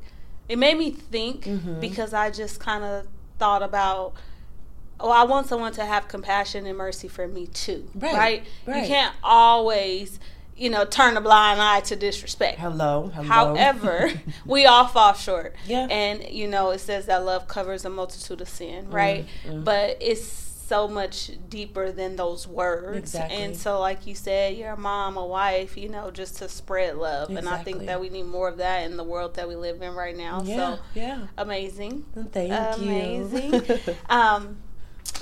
it 0.49 0.59
made 0.59 0.77
me 0.79 0.91
think 0.91 1.45
Mhm. 1.45 1.81
because 1.81 2.13
I 2.15 2.31
just 2.31 2.59
kind 2.61 2.83
of 2.85 3.07
thought 3.39 3.63
about. 3.63 4.15
Oh, 5.03 5.11
I 5.11 5.25
want 5.25 5.47
someone 5.47 5.73
to 5.73 5.85
have 5.87 6.09
compassion 6.09 6.67
and 6.67 6.77
mercy 6.77 7.09
for 7.09 7.27
me 7.27 7.47
too, 7.47 7.89
Right, 7.95 8.13
right? 8.13 8.45
You 8.67 8.87
can't 8.87 9.15
always, 9.25 10.21
you 10.61 10.69
know, 10.71 10.85
turn 10.85 11.17
a 11.17 11.21
blind 11.21 11.61
eye 11.61 11.81
to 11.81 11.97
disrespect. 11.97 12.59
Hello, 12.59 13.11
hello. 13.15 13.27
However, 13.27 14.11
we 14.47 14.67
all 14.67 14.87
fall 14.87 15.15
short. 15.15 15.57
Yeah. 15.67 15.87
And 15.91 16.29
you 16.29 16.47
know, 16.47 16.71
it 16.71 16.81
says 16.81 17.07
that 17.07 17.25
love 17.25 17.49
covers 17.49 17.85
a 17.85 17.91
multitude 17.91 18.41
of 18.41 18.49
sin, 18.49 18.91
right? 18.91 19.27
mm. 19.47 19.65
But 19.65 19.97
it's 20.01 20.23
so 20.71 20.87
much 20.87 21.33
deeper 21.49 21.91
than 21.91 22.15
those 22.15 22.47
words. 22.47 22.99
Exactly. 22.99 23.37
And 23.39 23.57
so 23.57 23.81
like 23.81 24.07
you 24.07 24.15
said, 24.15 24.57
you're 24.57 24.71
a 24.71 24.77
mom, 24.79 25.17
a 25.17 25.27
wife, 25.27 25.77
you 25.77 25.89
know, 25.89 26.13
just 26.13 26.37
to 26.37 26.49
spread 26.49 26.97
love. 26.97 27.31
And 27.31 27.49
I 27.49 27.59
think 27.65 27.87
that 27.87 28.01
we 28.01 28.09
need 28.09 28.27
more 28.27 28.49
of 28.49 28.59
that 28.59 28.89
in 28.89 28.97
the 28.97 29.03
world 29.03 29.35
that 29.35 29.49
we 29.49 29.57
live 29.57 29.83
in 29.83 29.95
right 29.95 30.17
now. 30.17 30.43
yeah, 30.45 30.57
So 30.77 30.83
yeah. 30.95 31.27
amazing. 31.37 32.05
Thank 32.31 32.53
Amazing. 32.77 33.55
you. 33.55 33.79
Um 34.09 34.59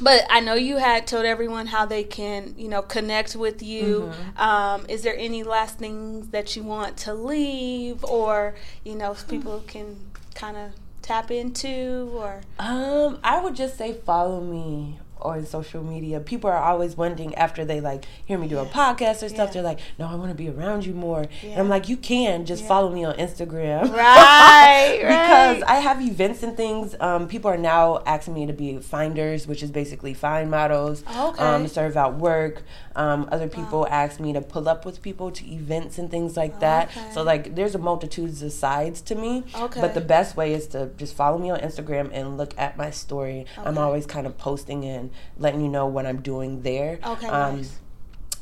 but 0.00 0.26
I 0.30 0.40
know 0.40 0.54
you 0.54 0.76
had 0.76 1.06
told 1.06 1.24
everyone 1.24 1.66
how 1.66 1.86
they 1.86 2.04
can, 2.04 2.54
you 2.56 2.68
know, 2.68 2.82
connect 2.82 3.36
with 3.36 3.62
you. 3.62 4.12
Mm-hmm. 4.12 4.40
Um, 4.40 4.86
is 4.88 5.02
there 5.02 5.16
any 5.16 5.42
last 5.42 5.78
things 5.78 6.28
that 6.28 6.56
you 6.56 6.62
want 6.62 6.96
to 6.98 7.14
leave, 7.14 8.04
or 8.04 8.54
you 8.84 8.94
know, 8.94 9.14
people 9.28 9.62
can 9.66 9.96
kind 10.34 10.56
of 10.56 10.72
tap 11.02 11.30
into, 11.30 12.10
or 12.14 12.40
Um, 12.58 13.18
I 13.24 13.40
would 13.40 13.56
just 13.56 13.78
say 13.78 13.94
follow 13.94 14.40
me 14.40 14.98
on 15.22 15.44
social 15.46 15.82
media. 15.82 16.20
People 16.20 16.50
are 16.50 16.56
always 16.62 16.96
wondering 16.96 17.34
after 17.34 17.64
they 17.64 17.80
like 17.80 18.04
hear 18.24 18.38
me 18.38 18.48
do 18.48 18.58
a 18.58 18.66
podcast 18.66 19.22
or 19.22 19.28
stuff. 19.28 19.48
Yeah. 19.48 19.52
They're 19.54 19.62
like, 19.62 19.80
"No, 19.98 20.06
I 20.06 20.14
want 20.14 20.30
to 20.30 20.34
be 20.34 20.48
around 20.48 20.86
you 20.86 20.94
more." 20.94 21.26
And 21.42 21.58
I'm 21.58 21.68
like, 21.68 21.88
"You 21.88 21.96
can 21.96 22.44
just 22.46 22.62
Yeah. 22.62 22.68
follow 22.68 22.90
me 22.90 23.04
on 23.04 23.14
Instagram." 23.16 23.92
right, 23.94 24.96
because 25.00 25.60
right. 25.60 25.64
I 25.66 25.76
have 25.76 26.00
events 26.00 26.42
and 26.42 26.56
things. 26.56 26.94
Um, 27.00 27.28
people 27.28 27.50
are 27.50 27.56
now 27.58 28.02
asking 28.06 28.34
me 28.34 28.46
to 28.46 28.52
be 28.52 28.78
finders, 28.78 29.46
which 29.46 29.62
is 29.62 29.70
basically 29.70 30.14
find 30.14 30.50
models, 30.50 31.02
Okay. 31.16 31.42
um, 31.44 31.66
serve 31.68 31.96
out 31.96 32.14
work. 32.14 32.62
Um, 32.96 33.28
other 33.30 33.48
people 33.48 33.86
ask 33.90 34.18
me 34.18 34.32
to 34.32 34.40
pull 34.40 34.68
up 34.68 34.84
with 34.84 35.02
people 35.02 35.30
to 35.30 35.46
events 35.52 35.98
and 35.98 36.10
things 36.10 36.36
like 36.36 36.58
that. 36.60 36.88
Okay. 36.96 37.12
So 37.12 37.22
like, 37.22 37.54
there's 37.54 37.74
a 37.76 37.78
multitudes 37.78 38.42
of 38.42 38.52
sides 38.52 39.00
to 39.02 39.14
me. 39.14 39.44
Okay. 39.54 39.80
But 39.80 39.94
the 39.94 40.00
best 40.00 40.36
way 40.36 40.52
is 40.52 40.66
to 40.68 40.90
just 40.96 41.14
follow 41.14 41.38
me 41.38 41.50
on 41.50 41.60
Instagram 41.60 42.10
and 42.12 42.36
look 42.36 42.54
at 42.58 42.76
my 42.76 42.90
story. 42.90 43.46
I'm 43.56 43.78
always 43.78 44.04
kind 44.06 44.26
of 44.26 44.36
posting 44.36 44.82
and 45.10 45.42
letting 45.42 45.60
you 45.60 45.68
know 45.68 45.86
what 45.86 46.06
I'm 46.06 46.20
doing 46.22 46.62
there. 46.62 46.98
okay, 47.04 47.26
Um, 47.28 47.56
nice. 47.58 47.78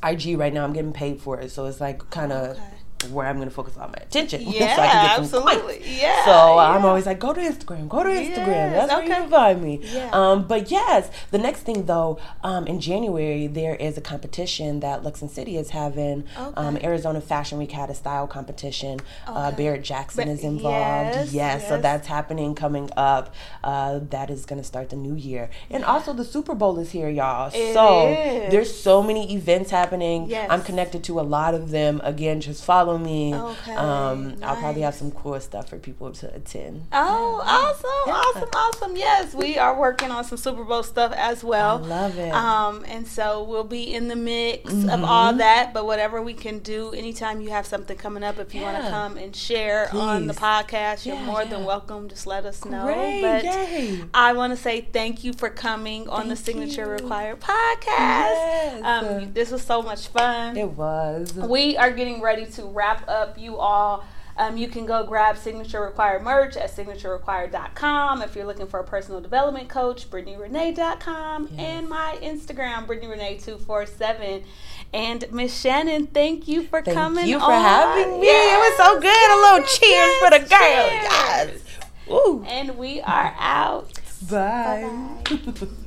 IG 0.03 0.39
right 0.39 0.53
now, 0.53 0.65
I'm 0.65 0.73
getting 0.73 0.93
paid 0.93 1.21
for 1.21 1.41
it, 1.41 1.51
so 1.51 1.67
it's 1.67 1.81
like 1.81 2.11
kind 2.11 2.33
of. 2.33 2.57
Okay. 2.57 2.63
Where 3.09 3.27
I'm 3.27 3.37
going 3.37 3.49
to 3.49 3.55
focus 3.55 3.77
all 3.77 3.89
my 3.89 3.95
attention. 4.01 4.45
so 4.45 4.51
Yeah, 4.51 4.77
get 4.77 5.27
some 5.31 5.43
points. 5.43 5.55
absolutely. 5.55 5.99
Yeah, 6.01 6.25
So 6.25 6.31
uh, 6.33 6.57
I'm 6.77 6.85
always 6.85 7.07
like, 7.07 7.19
go 7.19 7.33
to 7.33 7.41
Instagram, 7.41 7.89
go 7.89 8.03
to 8.03 8.09
Instagram. 8.11 8.47
Yes, 8.47 8.89
That's 8.89 8.93
where 8.93 9.03
you 9.05 9.09
can 9.15 9.31
find 9.31 9.63
me. 9.63 9.81
Yeah. 9.83 10.11
Um, 10.13 10.47
but 10.47 10.71
yes, 10.71 11.11
the 11.31 11.39
next 11.39 11.61
thing 11.61 11.87
though, 11.87 12.19
um, 12.43 12.67
in 12.67 12.81
January 12.81 13.47
there 13.47 13.75
is 13.77 13.97
a 13.97 14.01
competition 14.01 14.81
that 14.81 15.03
Luxon 15.03 15.31
City 15.31 15.57
is 15.57 15.71
having. 15.71 16.25
Um, 16.37 16.77
Okay. 16.77 16.87
Arizona 16.87 17.21
Fashion 17.21 17.59
Week 17.59 17.73
had 17.73 17.91
a 17.91 17.95
style 17.95 18.27
competition. 18.27 19.01
Uh, 19.27 19.47
Okay. 19.53 19.57
Barrett 19.57 19.83
Jackson 19.85 20.25
Ba- 20.27 20.31
is 20.33 20.43
involved. 20.45 21.33
yes, 21.33 21.69
so 21.69 21.75
yes. 21.75 21.83
that's 21.83 22.07
happening 22.09 22.55
coming 22.55 22.91
up. 22.97 23.35
Uh, 23.63 24.01
that 24.11 24.31
is 24.31 24.45
going 24.47 24.61
to 24.61 24.67
start 24.67 24.91
the 24.91 24.97
new 24.97 25.15
year, 25.15 25.49
and 25.71 25.85
also 25.85 26.13
the 26.13 26.25
Super 26.25 26.55
Bowl 26.55 26.79
is 26.79 26.91
here, 26.91 27.09
y'all. 27.09 27.51
It 27.55 27.73
so 27.73 28.09
is. 28.09 28.51
there's 28.53 28.73
so 28.83 29.03
many 29.03 29.33
events 29.35 29.71
happening. 29.71 30.29
Yes. 30.29 30.49
I'm 30.51 30.63
connected 30.63 31.03
to 31.05 31.21
a 31.21 31.23
lot 31.23 31.55
of 31.55 31.71
them. 31.71 32.01
Again, 32.05 32.41
just 32.41 32.65
follow 32.65 32.96
Okay. 33.05 33.75
Um, 33.75 34.29
nice. 34.29 34.43
I'll 34.43 34.57
probably 34.57 34.83
have 34.83 34.95
some 34.95 35.11
cool 35.11 35.39
stuff 35.41 35.69
for 35.69 35.79
people 35.79 36.13
to 36.13 36.35
attend. 36.35 36.87
Oh, 36.93 37.43
yeah. 37.45 37.51
awesome, 37.51 37.91
yeah. 38.07 38.13
awesome, 38.13 38.49
awesome. 38.55 38.97
Yes, 38.97 39.35
we 39.35 39.59
are 39.59 39.79
working 39.79 40.11
on 40.11 40.25
some 40.25 40.39
Super 40.39 40.65
Bowl 40.65 40.83
stuff 40.83 41.13
as 41.17 41.43
well. 41.43 41.85
I 41.85 41.87
love 41.87 42.19
it. 42.19 42.33
Um, 42.33 42.85
and 42.87 43.07
so 43.07 43.43
we'll 43.43 43.65
be 43.65 43.93
in 43.93 44.09
the 44.09 44.17
mix 44.17 44.73
mm-hmm. 44.73 44.91
of 44.91 45.05
all 45.05 45.33
that. 45.35 45.73
But 45.75 45.87
whatever 45.87 46.23
we 46.23 46.35
can 46.35 46.61
do, 46.61 46.93
anytime 46.93 47.41
you 47.41 47.51
have 47.51 47.67
something 47.67 47.97
coming 47.97 48.23
up, 48.23 48.39
if 48.39 48.55
you 48.55 48.61
yeah. 48.61 48.73
want 48.73 48.85
to 48.85 48.91
come 48.91 49.17
and 49.17 49.35
share 49.35 49.89
Please. 49.91 50.01
on 50.01 50.27
the 50.27 50.35
podcast, 50.35 51.05
you're 51.07 51.17
more 51.21 51.45
than 51.45 51.65
welcome. 51.65 52.09
Just 52.09 52.27
let 52.27 52.45
us 52.45 52.65
know. 52.65 52.85
Great, 52.85 53.23
but 53.23 53.45
yay. 53.45 54.05
I 54.15 54.33
want 54.33 54.53
to 54.53 54.57
say 54.57 54.81
thank 54.81 55.25
you 55.25 55.33
for 55.33 55.51
coming 55.51 56.09
on 56.09 56.29
the 56.29 56.37
Signature 56.37 56.85
you. 56.85 56.91
Required 56.91 57.41
podcast. 57.41 57.87
Yes. 57.87 58.85
Um, 58.85 59.33
this 59.33 59.51
was 59.51 59.63
so 59.63 59.83
much 59.83 60.09
fun. 60.09 60.57
It 60.57 60.71
was. 60.71 61.33
We 61.35 61.77
are 61.77 61.91
getting 61.91 62.21
ready 62.21 62.47
to 62.47 62.67
wrap 62.77 63.09
up. 63.09 63.39
You 63.39 63.57
all. 63.57 64.05
Um, 64.39 64.59
you 64.59 64.69
can 64.69 64.85
go 64.85 65.03
grab 65.03 65.39
Signature 65.39 65.81
Required 65.81 66.23
merch 66.23 66.59
at 66.59 66.71
signaturerequired.com. 66.71 68.21
If 68.21 68.37
you're 68.37 68.45
looking 68.45 68.67
for 68.67 68.81
a 68.81 68.85
personal 68.85 69.19
development 69.23 69.71
coach, 69.71 70.11
BrittanyRenee.com. 70.11 71.49
Yes. 71.53 71.59
And 71.59 71.89
my 71.89 72.19
Instagram, 72.21 72.87
BrittanyRenee247. 72.87 74.45
And 74.93 75.25
Miss 75.33 75.59
Shannon, 75.59 76.07
thank 76.09 76.47
you 76.47 76.65
for 76.65 76.83
thank 76.83 76.95
coming 76.95 77.17
Thank 77.21 77.31
you 77.31 77.39
for 77.39 77.47
on. 77.47 77.63
having 77.63 78.21
me. 78.21 78.27
Yes. 78.27 78.55
It 78.55 78.59
was 78.59 78.77
so 78.87 79.01
good. 79.01 79.07
Yes. 79.07 79.33
A 79.33 79.41
little 79.41 79.67
cheers 79.79 80.17
for 80.19 80.31
the 80.31 80.39
girl. 80.51 80.87
Yes. 81.03 81.51
Woo. 82.07 82.45
And 82.47 82.77
we 82.77 83.01
are 83.01 83.35
out. 83.39 83.99
Bye. 84.31 84.91